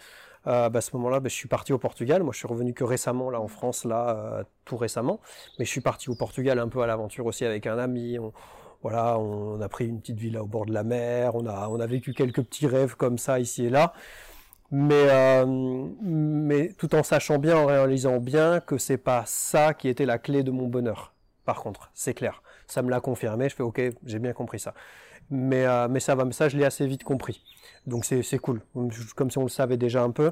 [0.45, 2.23] Bah, à ce moment-là, bah, je suis parti au Portugal.
[2.23, 5.19] Moi, je suis revenu que récemment là en France, là, tout récemment.
[5.59, 8.17] Mais je suis parti au Portugal un peu à l'aventure aussi avec un ami.
[8.83, 11.79] Voilà, on a pris une petite villa au bord de la mer, on a, on
[11.79, 13.93] a vécu quelques petits rêves comme ça ici et là,
[14.71, 15.45] mais, euh,
[16.01, 20.17] mais tout en sachant bien, en réalisant bien que c'est pas ça qui était la
[20.17, 21.13] clé de mon bonheur.
[21.45, 23.49] Par contre, c'est clair, ça me l'a confirmé.
[23.49, 24.73] Je fais ok, j'ai bien compris ça.
[25.29, 27.43] Mais, euh, mais ça va, mais ça je l'ai assez vite compris.
[27.85, 28.61] Donc c'est cool,
[29.15, 30.31] comme si on le savait déjà un peu.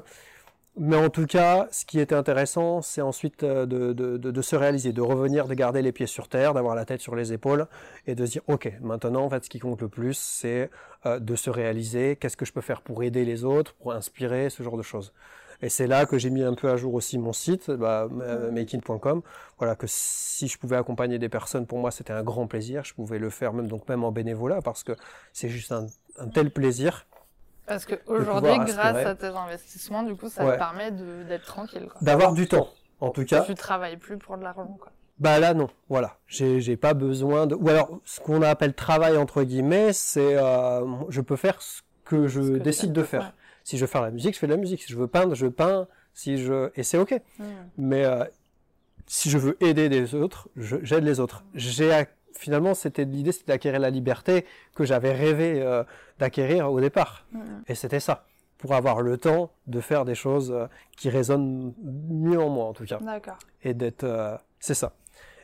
[0.82, 4.56] Mais en tout cas, ce qui était intéressant, c'est ensuite euh, de, de, de, se
[4.56, 7.66] réaliser, de revenir, de garder les pieds sur terre, d'avoir la tête sur les épaules
[8.06, 10.70] et de se dire, ok, maintenant, en fait, ce qui compte le plus, c'est
[11.04, 12.16] euh, de se réaliser.
[12.16, 15.12] Qu'est-ce que je peux faire pour aider les autres, pour inspirer, ce genre de choses.
[15.60, 18.08] Et c'est là que j'ai mis un peu à jour aussi mon site, bah,
[18.50, 19.20] making.com.
[19.58, 22.84] Voilà, que si je pouvais accompagner des personnes, pour moi, c'était un grand plaisir.
[22.84, 24.92] Je pouvais le faire même donc même en bénévolat parce que
[25.34, 27.06] c'est juste un, un tel plaisir
[27.70, 31.88] parce qu'aujourd'hui, grâce à tes investissements, du coup, ça te permet d'être tranquille.
[32.00, 32.68] D'avoir du temps,
[33.00, 33.42] en tout cas.
[33.42, 34.76] Tu travailles plus pour de l'argent.
[35.18, 39.42] Bah là non, voilà, j'ai pas besoin de ou alors ce qu'on appelle travail entre
[39.42, 43.20] guillemets, c'est euh, je peux faire ce que je Ce que décide de faire.
[43.20, 43.28] ouais.
[43.62, 44.82] Si je veux faire la musique, je fais de la musique.
[44.82, 45.86] Si je veux peindre, je peins.
[46.14, 47.20] Si je et c'est ok.
[47.38, 47.44] Mm.
[47.76, 48.24] Mais euh,
[49.06, 51.44] si je veux aider des autres, j'aide les autres.
[51.54, 51.92] J'ai
[52.40, 55.84] finalement c'était l'idée, c'était d'acquérir la liberté que j'avais rêvé euh,
[56.18, 57.26] d'acquérir au départ.
[57.66, 58.24] Et c'était ça,
[58.58, 62.72] pour avoir le temps de faire des choses euh, qui résonnent mieux en moi en
[62.72, 63.38] tout cas, D'accord.
[63.62, 64.92] et d'être, euh, c'est ça.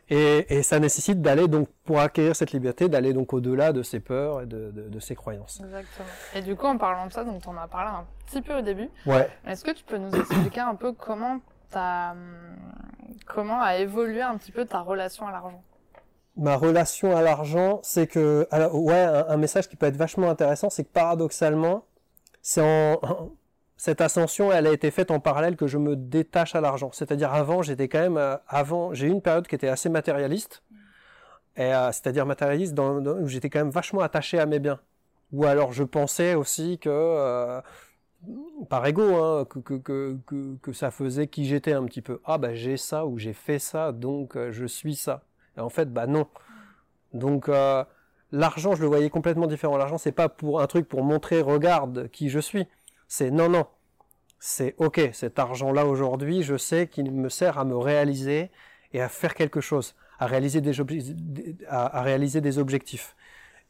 [0.08, 3.98] Et, et ça nécessite d'aller donc pour acquérir cette liberté, d'aller donc au-delà de ses
[3.98, 5.60] peurs et de, de, de ses croyances.
[5.64, 6.08] Exactement.
[6.34, 8.62] Et du coup, en parlant de ça, donc on a parlé un petit peu au
[8.62, 8.88] début.
[9.04, 9.28] Ouais.
[9.46, 12.18] Est-ce que tu peux nous expliquer un peu comment t'as, hum,
[13.26, 15.60] comment a évolué un petit peu ta relation à l'argent?
[16.36, 20.68] Ma relation à l'argent, c'est que, alors, ouais, un, message qui peut être vachement intéressant,
[20.68, 21.84] c'est que paradoxalement,
[23.76, 26.90] cette ascension, elle a été faite en parallèle que je me détache à l'argent.
[26.92, 30.62] C'est-à-dire avant, j'étais quand même, euh, avant, j'ai eu une période qui était assez matérialiste,
[31.58, 34.80] euh, c'est-à-dire matérialiste où j'étais quand même vachement attaché à mes biens.
[35.32, 37.60] Ou alors je pensais aussi que, euh,
[38.68, 40.16] par ego, hein, que, que,
[40.62, 42.20] que, ça faisait qui j'étais un petit peu.
[42.24, 45.22] Ah bah j'ai ça ou j'ai fait ça, donc je suis ça.
[45.56, 46.26] Et en fait, bah non.
[47.12, 47.84] Donc euh,
[48.32, 49.76] l'argent, je le voyais complètement différent.
[49.76, 52.66] L'argent, c'est pas pour un truc pour montrer, regarde qui je suis.
[53.08, 53.66] C'est non, non.
[54.38, 58.50] C'est ok, cet argent-là aujourd'hui, je sais qu'il me sert à me réaliser
[58.92, 60.80] et à faire quelque chose, à réaliser des,
[62.58, 63.16] objectifs.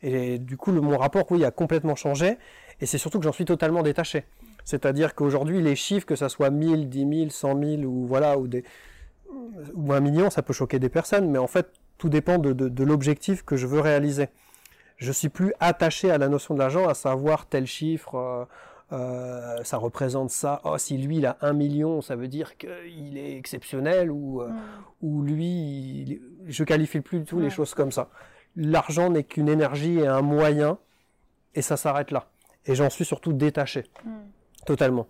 [0.03, 2.37] Et du coup, mon rapport, oui, a complètement changé.
[2.81, 4.25] Et c'est surtout que j'en suis totalement détaché.
[4.65, 8.49] C'est-à-dire qu'aujourd'hui, les chiffres, que ça soit 1000, 10 000, 100 000 ou voilà, ou
[8.49, 8.65] des,
[9.75, 12.69] ou un million, ça peut choquer des personnes, mais en fait, tout dépend de, de,
[12.69, 14.29] de l'objectif que je veux réaliser.
[14.99, 18.45] Je suis plus attaché à la notion de l'argent, à savoir tel chiffre, euh,
[18.93, 20.61] euh, ça représente ça.
[20.65, 24.49] Oh, si lui il a un million, ça veut dire qu'il est exceptionnel ou euh,
[24.49, 24.57] Mm.
[25.03, 28.09] ou lui, il- je qualifie plus du tout les choses comme ça.
[28.57, 30.79] L'argent n'est qu'une énergie et un moyen,
[31.55, 32.29] et ça s'arrête là.
[32.65, 34.11] Et j'en suis surtout détaché, Mm.
[34.67, 35.09] totalement.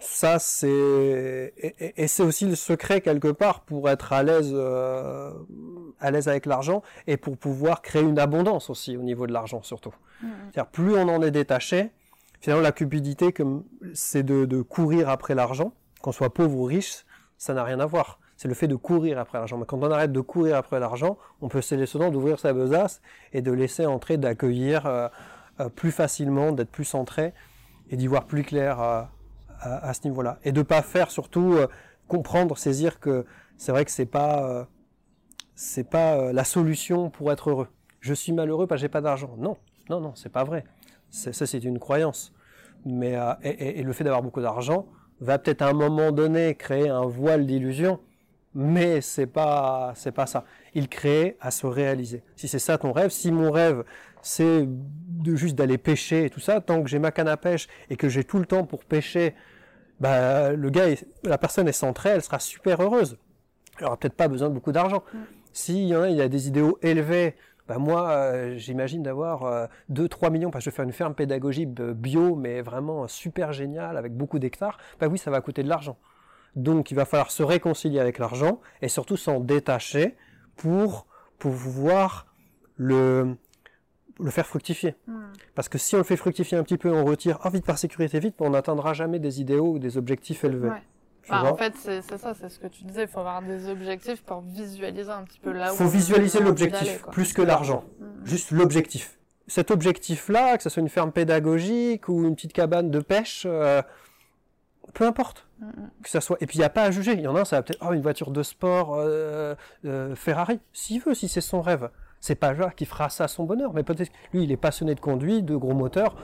[0.00, 1.52] Ça, c'est
[1.96, 5.30] et, c'est aussi le secret quelque part pour être à l'aise, euh,
[6.00, 9.62] à l'aise avec l'argent et pour pouvoir créer une abondance aussi au niveau de l'argent
[9.62, 9.94] surtout.
[10.22, 10.28] Mm.
[10.52, 11.90] C'est-à-dire plus on en est détaché,
[12.40, 17.04] finalement la cupidité, comme c'est de, de courir après l'argent, qu'on soit pauvre ou riche,
[17.36, 18.18] ça n'a rien à voir.
[18.36, 19.58] C'est le fait de courir après l'argent.
[19.58, 23.02] Mais quand on arrête de courir après l'argent, on peut se laisser d'ouvrir sa besace
[23.34, 25.08] et de laisser entrer, d'accueillir euh,
[25.60, 27.34] euh, plus facilement, d'être plus centré
[27.90, 29.02] et d'y voir plus clair euh,
[29.60, 30.38] à, ce niveau-là.
[30.44, 31.66] Et de pas faire surtout euh,
[32.08, 33.24] comprendre, saisir que
[33.56, 34.64] c'est vrai que c'est pas euh,
[35.54, 37.68] c'est pas euh, la solution pour être heureux.
[38.00, 39.34] Je suis malheureux parce que j'ai pas d'argent.
[39.38, 39.56] Non,
[39.90, 40.64] non, non, c'est pas vrai.
[41.10, 42.32] Ça, c'est une croyance.
[42.86, 44.86] Mais et, et- et le fait d'avoir beaucoup d'argent
[45.20, 48.00] va peut-être à un moment donné créer un voile d'illusion,
[48.54, 50.44] mais c'est pas c'est pas ça.
[50.72, 52.22] Il crée à se réaliser.
[52.36, 53.84] Si c'est ça ton rêve, si mon rêve
[54.22, 57.68] c'est de juste d'aller pêcher et tout ça, tant que j'ai ma canne à pêche
[57.90, 59.34] et que j'ai tout le temps pour pêcher,
[60.00, 63.18] bah le gars, est- la personne est centrée, elle sera super heureuse.
[63.78, 65.02] Elle aura peut-être pas besoin de beaucoup d'argent.
[65.12, 65.18] Mm.
[65.52, 67.34] S'il y en a, il y a des idéaux élevés,
[67.68, 71.14] bah moi, euh, j'imagine d'avoir euh, 2-3 millions parce que je vais faire une ferme
[71.14, 74.78] pédagogique euh, bio, mais vraiment euh, super géniale, avec beaucoup d'hectares.
[74.98, 75.96] Bah oui, ça va coûter de l'argent.
[76.56, 80.16] Donc, il va falloir se réconcilier avec l'argent et surtout s'en détacher
[80.56, 81.06] pour
[81.38, 82.26] pouvoir
[82.76, 83.36] le,
[84.22, 84.94] le faire fructifier.
[85.06, 85.20] Mm.
[85.54, 87.78] Parce que si on le fait fructifier un petit peu, on retire, ah, vite par
[87.78, 90.68] sécurité, vite, on n'atteindra jamais des idéaux ou des objectifs élevés.
[90.68, 90.82] Ouais.
[91.28, 93.02] Bah, en fait, c'est ça, c'est ce que tu disais.
[93.02, 95.76] Il faut avoir des objectifs pour visualiser un petit peu là où.
[95.76, 97.84] faut on visualiser l'objectif plus que l'argent.
[98.00, 98.04] Mm.
[98.24, 99.18] Juste l'objectif.
[99.46, 103.82] Cet objectif-là, que ce soit une ferme pédagogique ou une petite cabane de pêche, euh,
[104.94, 105.46] peu importe.
[105.60, 105.90] Mm, mm.
[106.02, 106.36] Que ça soit.
[106.40, 107.12] Et puis il n'y a pas à juger.
[107.12, 109.54] Il y en a un, ça va peut-être, oh, une voiture de sport, euh,
[109.84, 110.60] euh, Ferrari.
[110.72, 111.90] S'il veut, si c'est son rêve.
[112.20, 115.00] C'est pas Jacques qui fera ça son bonheur, mais peut-être lui, il est passionné de
[115.00, 116.14] conduite, de gros moteurs.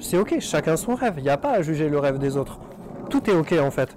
[0.00, 1.14] C'est ok, chacun son rêve.
[1.16, 2.60] Il n'y a pas à juger le rêve des autres.
[3.08, 3.96] Tout est ok en fait.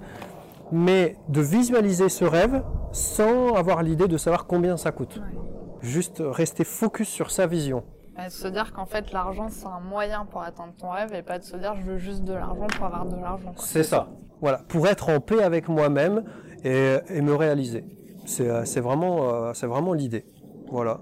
[0.72, 5.16] Mais de visualiser ce rêve sans avoir l'idée de savoir combien ça coûte.
[5.16, 5.40] Ouais.
[5.82, 7.84] Juste rester focus sur sa vision.
[8.24, 11.38] Et se dire qu'en fait, l'argent, c'est un moyen pour atteindre ton rêve et pas
[11.38, 13.52] de se dire je veux juste de l'argent pour avoir de l'argent.
[13.56, 14.08] C'est ça.
[14.40, 16.24] Voilà, pour être en paix avec moi-même
[16.64, 17.84] et, et me réaliser.
[18.26, 20.24] C'est euh, vraiment, euh, c'est vraiment l'idée.
[20.70, 21.00] Voilà.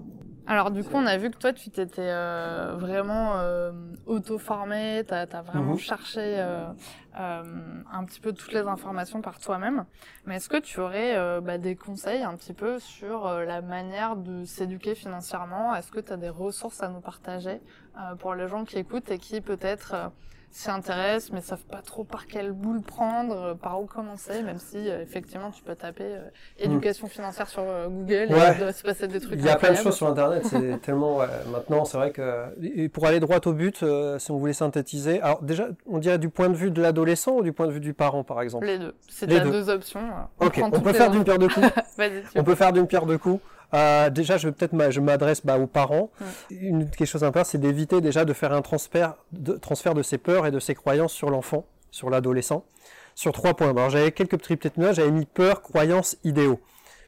[0.50, 3.70] Alors du coup, on a vu que toi, tu t'étais euh, vraiment euh,
[4.06, 5.78] auto-formé, t'as as vraiment Mhm.
[5.78, 6.64] cherché euh,
[7.20, 7.42] euh,
[7.92, 9.84] un petit peu toutes les informations par toi-même.
[10.24, 14.46] Mais est-ce que tu aurais bah, des conseils un petit peu sur la manière de
[14.46, 15.74] s'éduquer financièrement?
[15.74, 17.61] Est-ce que tu as des ressources à nous partager
[18.00, 20.11] euh, pour les gens qui écoutent et qui peut-être
[20.50, 24.58] s'y intéressent, mais savent pas trop par quelle boule prendre, euh, par où commencer, même
[24.58, 28.50] si euh, effectivement tu peux taper euh, éducation financière sur Google Ouais.
[28.50, 29.38] et il doit se passer des trucs.
[29.38, 31.18] Il y a plein de choses sur Internet, c'est tellement...
[31.18, 32.46] ouais, maintenant, c'est vrai que...
[32.62, 35.20] Et pour aller droit au but, euh, si on voulait synthétiser...
[35.20, 37.80] Alors déjà, on dirait du point de vue de l'adolescent ou du point de vue
[37.80, 38.66] du parent, par exemple?
[38.66, 38.94] Les deux.
[39.06, 39.50] Tu as deux.
[39.50, 40.00] deux options,
[40.40, 41.66] Ok, on toutes peut faire d'une pierre deux coups.
[41.96, 43.40] Vas-y, tu On peut faire d'une pierre deux coups.
[43.74, 46.11] Euh, déjà, je vais peut-être, je m'adresse bah, aux parents.
[46.50, 50.18] Une quelque chose important, c'est d'éviter déjà de faire un transfert de, transfert de ses
[50.18, 52.64] peurs et de ses croyances sur l'enfant, sur l'adolescent,
[53.14, 53.70] sur trois points.
[53.70, 54.94] Alors, j'avais quelques petits petites notes.
[54.94, 56.61] J'avais mis peur, croyances, idéaux.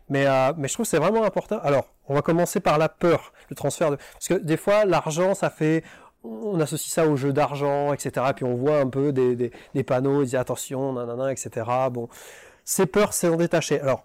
[0.08, 1.58] Mais, euh, mais je trouve que c'est vraiment important.
[1.62, 3.96] Alors, on va commencer par la peur, le transfert de.
[3.96, 5.82] Parce que des fois, l'argent, ça fait.
[6.22, 8.26] On associe ça au jeu d'argent, etc.
[8.36, 11.64] Puis on voit un peu des, des, des panneaux, ils disent attention, nanana, etc.
[11.90, 12.10] Bon,
[12.64, 13.80] ces peurs, c'est en détaché.
[13.80, 14.04] Alors,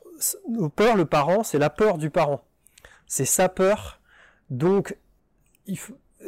[0.50, 2.42] nos peurs, le parent, c'est la peur du parent.
[3.08, 4.00] C'est sa peur.
[4.50, 4.98] Donc,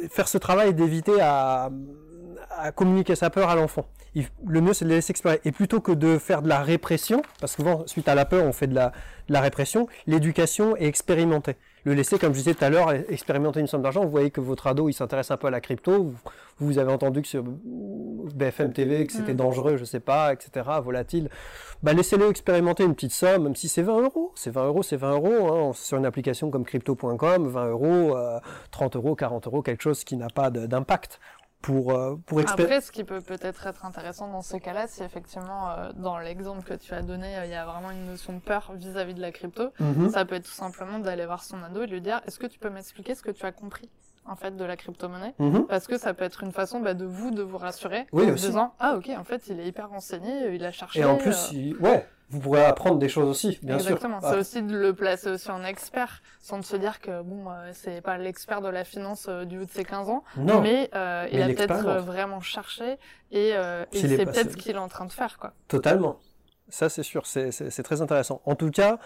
[0.08, 1.70] faire ce travail d'éviter à,
[2.74, 3.86] communiquer sa peur à l'enfant.
[4.46, 5.40] Le mieux, c'est de laisser explorer.
[5.44, 8.44] Et plutôt que de faire de la répression, parce que souvent, suite à la peur,
[8.44, 11.56] on fait de la répression, l'éducation est expérimentée.
[11.88, 14.04] Le laisser, comme je disais tout à l'heure, expérimenter une somme d'argent.
[14.04, 16.02] Vous voyez que votre ado, il s'intéresse un peu à la crypto.
[16.02, 16.14] Vous,
[16.58, 19.36] vous avez entendu que sur BFM TV, que c'était Mm.
[19.38, 21.30] dangereux, je sais pas, etc., volatile.
[21.82, 24.32] Bah, laissez-le expérimenter une petite somme, même si c'est 20 euros.
[24.34, 25.50] C'est 20 euros, c'est 20 euros.
[25.50, 28.38] Hein, sur une application comme crypto.com, 20 euros, euh,
[28.70, 31.20] 30 euros, 40 euros, quelque chose qui n'a pas d'impact
[31.62, 32.40] pour, euh, pour.
[32.40, 36.62] Après, ce qui peut peut-être être intéressant dans ces cas-là, si effectivement, euh, dans l'exemple
[36.62, 39.20] que tu as donné, euh, il y a vraiment une notion de peur vis-à-vis de
[39.20, 40.10] la crypto, Mhm.
[40.10, 42.58] ça peut être tout simplement d'aller voir son ado et lui dire est-ce que tu
[42.58, 43.88] peux m'expliquer ce que tu as compris
[44.24, 45.66] en fait de la crypto-monnaie Mhm.
[45.66, 48.34] Parce que ça peut être une façon bah, de vous de vous rassurer Oui, en
[48.34, 48.46] aussi.
[48.46, 51.00] disant ah ok en fait il est hyper renseigné, il a cherché.
[51.00, 54.28] Et en plus, euh, il- ouais, vous pourrez apprendre des choses aussi, bien Exactement, sûr.
[54.28, 57.50] c'est Ah, aussi de le placer aussi en expert, sans de se dire que bon,
[57.50, 60.60] euh, c'est pas l'expert de la finance euh, du haut de ses 15 ans, non,
[60.60, 62.98] mais euh, il a peut-être euh, vraiment cherché
[63.30, 65.52] et, euh, et c'est peut-être ce qu'il est en train de faire quoi.
[65.68, 66.18] totalement.
[66.70, 68.42] Ça, c'est sûr, c'est- c'est c'est très intéressant.
[68.44, 68.98] En tout cas,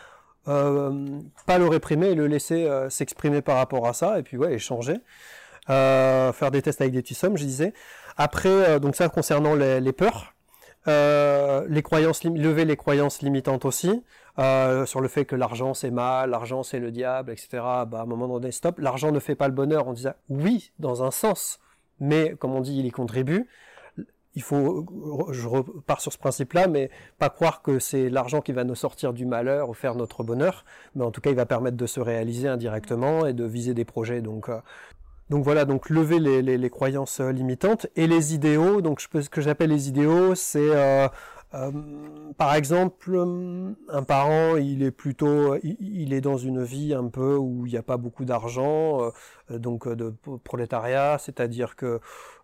[0.48, 1.06] euh,
[1.46, 4.54] pas le réprimer et le laisser euh, s'exprimer par rapport à ça, et puis ouais,
[4.54, 4.96] échanger.
[5.70, 7.72] Euh, faire des tests avec des petits sommes, je disais.
[8.16, 10.34] Après, euh, donc ça concernant les, les peurs,
[10.88, 14.02] Euh, les croyances, lever les croyances limitantes aussi,
[14.38, 17.48] euh, sur le fait que l'argent c'est mal, l'argent c'est le diable, etc.
[17.86, 18.78] Bah, à un moment donné, stop.
[18.78, 19.86] L'argent ne fait pas le bonheur.
[19.86, 21.60] On disait oui, dans un sens,
[22.00, 23.46] mais comme on dit, il y contribue.
[24.34, 24.86] Il faut,
[25.30, 29.12] je repars sur ce principe-là, mais pas croire que c'est l'argent qui va nous sortir
[29.12, 30.64] du malheur ou faire notre bonheur,
[30.94, 33.84] mais en tout cas, il va permettre de se réaliser indirectement et de viser des
[33.84, 34.22] projets.
[34.22, 34.58] Donc, euh,
[35.32, 38.82] donc voilà, donc lever les, les, les croyances euh, limitantes et les idéaux.
[38.82, 41.08] Donc je ce que j'appelle les idéaux, c'est euh,
[41.54, 41.70] euh,
[42.36, 43.18] par exemple
[43.88, 47.72] un parent, il est plutôt, il, il est dans une vie un peu où il
[47.72, 49.10] n'y a pas beaucoup d'argent,
[49.50, 50.12] euh, donc de
[50.44, 52.00] prolétariat, c'est-à-dire que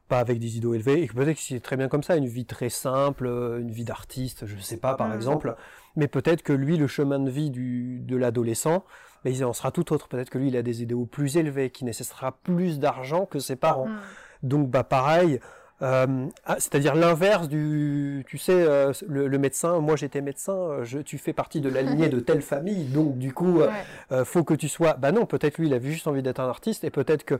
[0.08, 2.26] pas avec des idéaux élevés, et que peut-être que c'est très bien comme ça, une
[2.26, 3.26] vie très simple,
[3.60, 5.54] une vie d'artiste, je sais pas par exemple,
[5.94, 8.82] mais peut-être que lui, le chemin de vie du, de l'adolescent,
[9.24, 10.08] mais il en sera tout autre.
[10.08, 13.56] Peut-être que lui, il a des idéaux plus élevés, qui nécessitera plus d'argent que ses
[13.56, 13.88] parents.
[13.88, 13.98] Mm.
[14.44, 15.40] Donc, bah, pareil,
[15.82, 19.78] euh, ah, c'est-à-dire l'inverse du, tu sais, euh, le, le médecin.
[19.80, 20.52] Moi, j'étais médecin.
[20.54, 23.68] euh, Je, tu fais partie de la lignée de telle famille, donc du coup, euh,
[23.68, 23.72] Ouais.
[24.12, 24.94] euh, faut que tu sois.
[24.94, 27.36] Bah non, peut-être lui, il avait juste envie d'être un artiste, et peut-être que,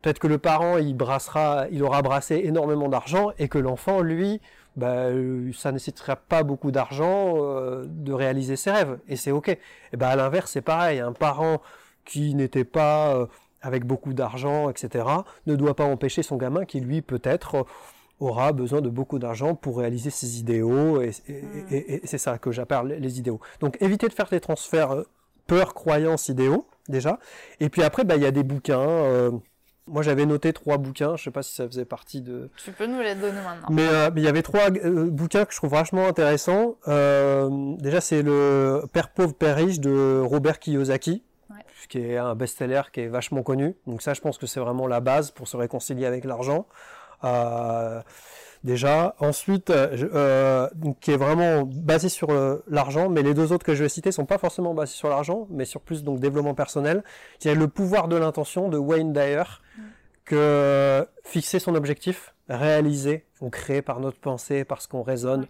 [0.00, 4.40] peut-être que le parent, il brassera, il aura brassé énormément d'argent, et que l'enfant, lui,
[4.76, 9.48] bah, euh, ça nécessitera pas beaucoup d'argent euh, de réaliser ses rêves, et c'est ok.
[9.48, 11.00] Et ben à l'inverse, c'est pareil.
[11.00, 11.60] Un parent
[12.04, 13.26] qui n'était pas euh,
[13.60, 15.04] avec beaucoup d'argent, etc.,
[15.46, 17.62] ne doit pas empêcher son gamin qui, lui, peut-être, euh,
[18.20, 21.66] aura besoin de beaucoup d'argent pour réaliser ses idéaux, et, et- Mm.
[21.70, 23.40] et- et c'est ça que j'appelle les idéaux.
[23.60, 25.04] Donc, éviter de faire des transferts
[25.48, 27.18] peur, croyance, idéaux, déjà.
[27.60, 28.78] Et puis après, bah, il y a des bouquins.
[28.80, 29.30] euh,
[29.88, 31.16] moi, j'avais noté trois bouquins.
[31.16, 33.68] Je sais pas si ça faisait partie de, Tu peux nous les donner maintenant.
[33.70, 36.76] mais euh, mais il y avait trois euh, bouquins que je trouve vachement intéressants.
[36.88, 41.56] Euh, déjà, c'est le Père pauvre, Père riche de Robert Kiyosaki, Ouais.
[41.88, 43.74] qui est un best-seller qui est vachement connu.
[43.86, 46.66] Donc ça, je pense que c'est vraiment la base pour se réconcilier avec l'argent.
[48.64, 49.14] Euh, déjà.
[49.18, 50.68] Ensuite, euh, euh,
[51.00, 54.12] qui est vraiment basé sur euh, l'argent, mais les deux autres que je vais citer
[54.12, 57.02] sont pas forcément basés sur l'argent, mais sur plus donc développement personnel.
[57.38, 59.44] Qui est le pouvoir de l'intention de Wayne Dyer,
[60.24, 65.46] que fixer son objectif, réaliser, on crée par notre pensée, par ce qu'on raisonne,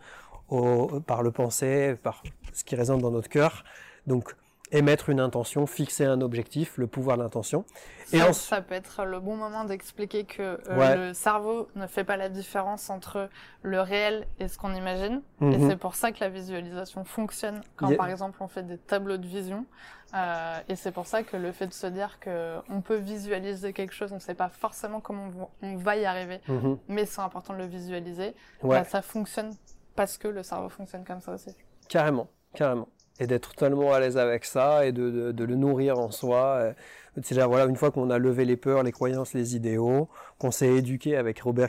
[0.49, 2.23] au- par le pensée, par
[2.53, 3.65] ce qui résonne dans notre cœur.
[4.07, 4.35] Donc
[4.73, 7.65] émettre une intention, fixer un objectif, le pouvoir de l'intention.
[8.13, 12.05] Et ça, ça peut être le bon moment d'expliquer que euh, le cerveau ne fait
[12.05, 13.29] pas la différence entre
[13.63, 15.23] le réel et ce qu'on imagine.
[15.41, 15.69] Et mhm.
[15.69, 19.27] c'est pour ça que la visualisation fonctionne quand, par exemple, on fait des tableaux de
[19.27, 19.67] vision.
[20.15, 23.73] Euh, et c'est pour ça que le fait de se dire que on peut visualiser
[23.73, 26.79] quelque chose, on ne sait pas forcément comment on va y arriver, mhm.
[26.89, 28.35] mais c'est important de le visualiser.
[28.63, 29.55] Bah, ça fonctionne
[29.97, 31.51] parce que le cerveau fonctionne comme ça aussi.
[31.89, 32.89] Carrément, carrément
[33.23, 36.75] et d'être totalement à l'aise avec ça et de, de, le nourrir en soi.
[37.23, 40.09] C'est là, voilà, une fois qu'on a levé les peurs, les croyances, les idéaux,
[40.39, 41.69] qu'on s'est éduqué avec Robert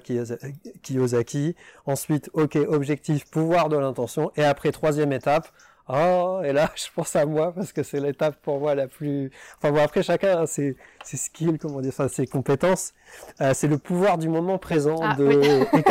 [0.82, 5.50] Kiyosaki, ensuite, ok, objectif, pouvoir de l'intention, et après, troisième étape,
[5.90, 9.32] oh, et là, je pense à moi parce que c'est l'étape pour moi la plus.
[9.58, 12.94] Enfin bon, après chacun a ses, ses skills, comment dire ça, ses compétences.
[13.42, 15.84] Euh, c'est le pouvoir du moment présent ah, de oui.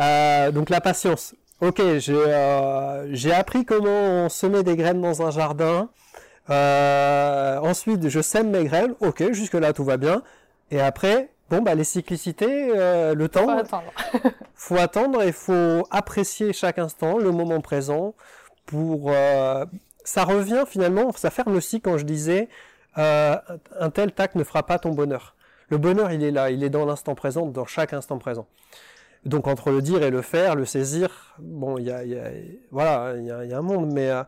[0.00, 1.34] euh, donc la patience.
[1.60, 5.90] Ok, euh, j'ai appris comment on semait des graines dans un jardin.
[6.48, 8.94] Euh, ensuite, je sème mes graines.
[9.00, 10.22] Ok, jusque là tout va bien.
[10.70, 13.44] Et après, bon bah les cyclicités, euh, le temps.
[13.44, 13.92] Faut attendre.
[14.54, 18.14] faut attendre et faut apprécier chaque instant, le moment présent.
[18.64, 19.12] Pour
[20.04, 22.48] ça revient finalement, ça ferme aussi quand je disais
[22.96, 25.34] un tel tac ne fera pas ton bonheur.
[25.68, 28.46] Le bonheur, il est là, il est dans l'instant présent, dans chaque instant présent.
[29.24, 32.02] Donc entre le dire et le faire, le saisir, bon, il y a,
[32.70, 34.22] voilà, il y a, un monde, mais, euh,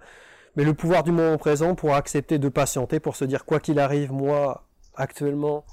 [0.56, 3.78] mais le pouvoir du moment présent pour accepter de patienter, pour se dire quoi qu'il
[3.78, 5.64] arrive, moi, actuellement,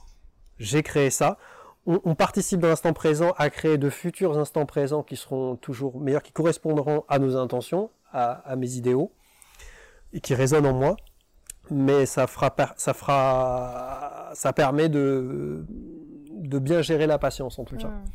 [0.58, 1.38] j'ai créé ça.
[1.86, 6.22] On, participe dans l'instant présent à créer de futurs instants présents qui seront toujours meilleurs,
[6.22, 9.12] qui correspondront à nos intentions, à, mes idéaux,
[10.14, 10.98] et qui résonnent en moi.
[11.72, 17.78] Mais ça fera, ça fera, ça permet de, de bien gérer la patience en tout
[17.78, 17.88] cas.
[17.88, 18.06] Mmh.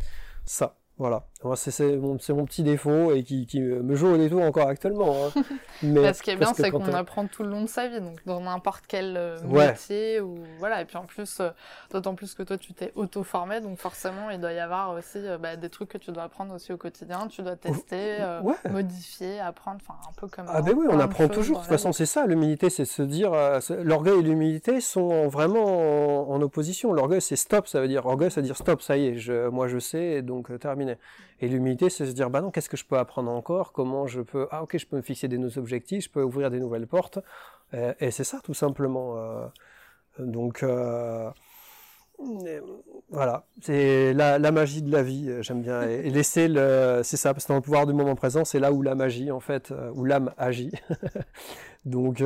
[0.44, 0.76] Ça.
[0.96, 1.24] Voilà,
[1.56, 5.14] c'est mon, mon, petit défaut et qui, qui me joue au détour encore actuellement.
[5.26, 5.42] Hein.
[5.82, 8.24] Mais ce qui est bien, c'est qu'on apprend tout le long de sa vie, donc
[8.24, 10.80] dans n'importe quel euh, métier ou voilà.
[10.80, 11.50] Et puis en plus, euh,
[11.92, 15.38] d'autant plus que toi, tu t'es auto-formé, donc forcément, il doit y avoir aussi euh,
[15.38, 17.26] bah, des trucs que tu dois apprendre aussi au quotidien.
[17.28, 18.18] Tu dois tester,
[18.70, 20.46] modifier, apprendre, enfin un peu comme.
[20.48, 21.58] Ah ben oui, on apprend toujours.
[21.58, 22.26] De toute façon, c'est ça.
[22.26, 23.32] L'humilité, c'est se dire.
[23.82, 26.92] L'orgueil et l'humilité sont vraiment en, opposition.
[26.92, 27.66] L'orgueil, c'est stop.
[27.66, 28.80] Ça veut dire orgueil, ça veut dire stop.
[28.80, 30.96] Ça y est, je, moi je sais, donc terminé.
[31.44, 33.74] Et l'humilité, c'est se dire, bah non, qu'est-ce que je peux apprendre encore?
[33.74, 36.50] Comment je peux, ah ok, je peux me fixer des nouveaux objectifs, je peux ouvrir
[36.50, 37.18] des nouvelles portes.
[37.74, 39.18] Euh, et, c'est ça, tout simplement.
[39.18, 39.46] Euh.
[40.18, 41.30] donc, euh,
[43.10, 45.82] voilà, c'est la, magie de la vie, j'aime bien.
[45.82, 48.72] Et, laisser le, c'est ça, parce que dans le pouvoir du moment présent, c'est là
[48.72, 50.72] où la magie, en fait, où l'âme agit.
[51.84, 52.22] donc,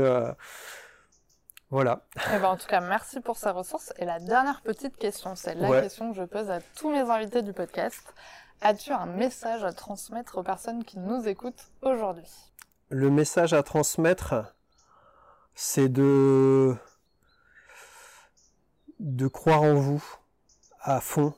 [1.70, 2.06] voilà.
[2.32, 3.92] Eh ben, en tout cas, merci pour ces ressources.
[3.98, 7.42] Et la dernière petite question, c'est la question que je pose à tous mes invités
[7.42, 8.14] du podcast.
[8.61, 12.26] As-tu un message à transmettre aux personnes qui nous écoutent aujourd'hui?
[12.88, 14.34] Le message à transmettre,
[15.54, 16.74] c'est de
[18.98, 20.04] de croire en vous
[20.80, 21.34] à fond.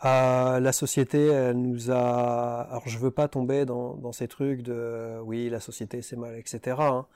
[0.00, 2.62] À la société, elle nous a.
[2.62, 6.76] Alors, je veux pas tomber dans, ces trucs de oui, la société c'est mal, etc.
[6.80, 7.06] Hein.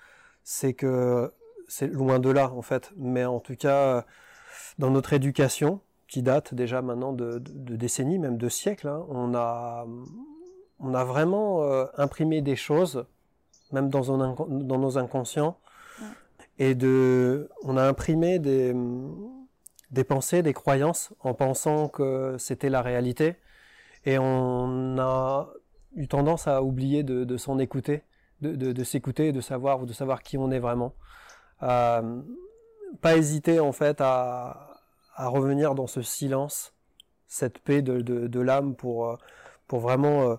[0.45, 1.33] C'est que
[1.67, 2.93] c'est loin de là en fait.
[2.97, 4.05] Mais en tout cas,
[4.79, 9.87] dans notre éducation, qui date déjà maintenant de, décennies, même de siècles, hein, on, a,
[10.79, 13.05] on a vraiment euh, imprimé des choses,
[13.73, 15.59] même dans, dans nos inconscients,
[16.59, 18.75] et de, on a imprimé des,
[19.91, 23.37] des pensées, des croyances en pensant que c'était la réalité,
[24.05, 25.51] et on a
[25.97, 28.03] eu tendance à oublier de, s'en écouter,
[28.43, 30.95] de, de s'écouter, de savoir de savoir qui on est vraiment.
[31.63, 32.23] Euh,
[33.01, 34.76] pas hésiter en fait à,
[35.17, 36.75] à, revenir dans ce silence,
[37.27, 39.17] cette paix de, l'âme pour, euh,
[39.67, 40.37] pour vraiment euh,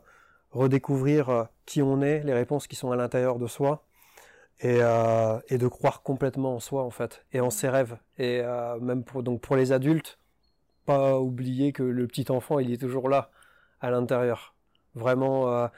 [0.52, 3.84] redécouvrir qui on est, les réponses qui sont à l'intérieur de soi.
[4.60, 8.42] Et, euh, et, de croire complètement en soi en fait et en ses rêves et
[8.42, 10.18] euh, même pour donc pour les adultes
[10.84, 13.30] pas oublier que le petit enfant il est toujours là
[13.82, 14.56] à l'intérieur
[14.96, 15.70] vraiment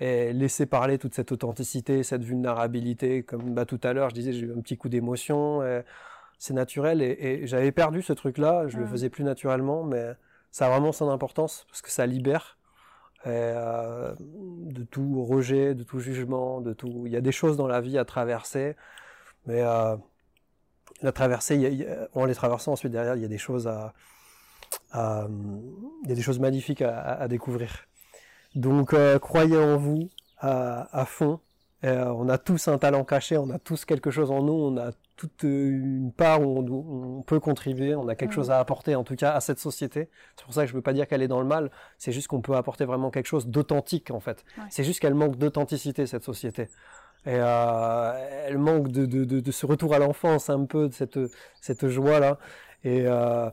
[0.00, 3.22] et laisser parler toute cette authenticité, cette vulnérabilité.
[3.22, 5.60] Comme bah, tout à l'heure, je disais, j'ai eu un petit coup d'émotion.
[6.42, 8.66] C'est naturel et, j'avais perdu ce truc-là.
[8.66, 10.10] Je le faisais plus naturellement, mais
[10.50, 12.58] ça a vraiment son importance parce que ça libère
[13.28, 17.04] euh, de tout rejet, de tout jugement, de tout.
[17.06, 18.74] Il y a des choses dans la vie à traverser,
[19.46, 19.94] mais euh,
[21.00, 23.92] la traverser, en les traversant ensuite derrière, il y a des choses à,
[24.94, 27.86] il y a des choses magnifiques à découvrir.
[28.56, 31.38] Donc euh, croyez en vous à, fond.
[31.84, 34.90] On a tous un talent caché, on a tous quelque chose en nous, on a
[35.22, 39.14] toute une part où on, peut contribuer, on a quelque chose à apporter en tout
[39.14, 40.08] cas à cette société.
[40.36, 42.10] C'est pour ça que je ne veux pas dire qu'elle est dans le mal, c'est
[42.10, 44.44] juste qu'on peut apporter vraiment quelque chose d'authentique en fait.
[44.68, 46.62] C'est juste qu'elle manque d'authenticité cette société.
[47.24, 48.12] Et euh,
[48.48, 51.20] elle manque de, de, de, de, ce retour à l'enfance un peu, de cette,
[51.60, 52.38] cette joie-là.
[52.82, 53.48] Et euh,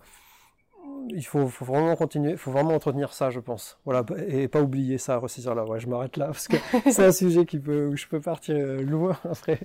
[1.09, 3.77] il faut, faut, vraiment continuer, faut vraiment entretenir ça, je pense.
[3.85, 5.65] Voilà, et pas oublier ça, ressaisir là.
[5.65, 6.57] Ouais, je m'arrête là parce que
[6.91, 9.59] c'est un sujet qui peut, où je peux partir euh, loin après.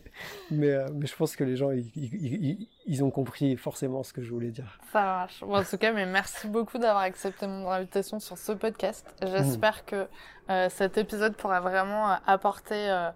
[0.50, 4.12] Mais, euh, mais je pense que les gens, ils, ils, ils, ont compris forcément ce
[4.12, 4.78] que je voulais dire.
[4.92, 5.40] Ça marche.
[5.40, 9.06] Bon, en tout cas, mais merci beaucoup d'avoir accepté mon invitation sur ce podcast.
[9.22, 9.86] J'espère mmh.
[9.90, 10.06] que
[10.50, 13.10] euh, cet épisode pourra vraiment apporter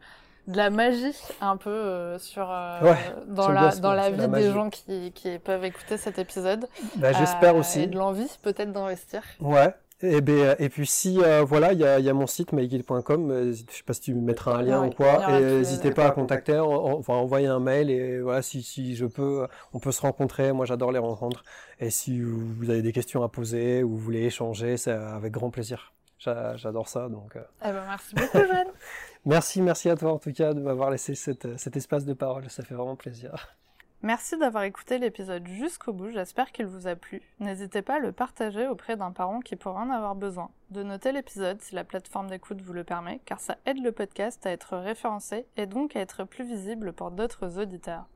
[0.49, 2.95] de la magie un peu euh, sur euh,
[3.27, 6.67] dans la dans la vie des gens qui, qui peuvent écouter cet épisode.
[6.97, 7.83] Bah, j'espère euh, aussi.
[7.83, 9.23] Et de l'envie peut-être d'investir.
[9.41, 9.75] Ouais.
[10.01, 13.57] Et, ben, et puis si voilà, il y a, y a mon site myguide.com, je
[13.57, 17.15] sais pas si tu mettras un lien ou quoi, et n'hésitez pas à contacter, enfin
[17.15, 20.53] envoyer un mail et voilà si, si je peux, on peut se rencontrer.
[20.53, 21.43] Moi j'adore les rencontres.
[21.81, 25.51] Et si vous avez des questions à poser ou vous voulez échanger, c'est avec grand
[25.51, 25.93] plaisir.
[26.21, 27.33] J'adore ça donc.
[27.35, 28.69] Eh ben, merci beaucoup Jeanne.
[29.29, 32.63] Merci, merci à toi en tout cas de m'avoir laissé cet espace de parole, ça
[32.65, 33.55] fait vraiment plaisir.
[34.03, 37.21] Merci d'avoir écouté l'épisode jusqu'au bout, j'espère qu'il vous a plu.
[37.39, 40.51] N'hésitez pas à le partager auprès d'un parent qui pourrait en avoir besoin.
[40.71, 44.47] De noter l'épisode si la plateforme d'écoute vous le permet, car ça aide le podcast
[44.47, 48.07] à être référencé et donc à être plus visible pour d'autres auditeurs.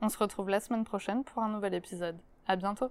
[0.00, 2.16] On se retrouve la semaine prochaine pour un nouvel épisode.
[2.46, 2.90] À bientôt!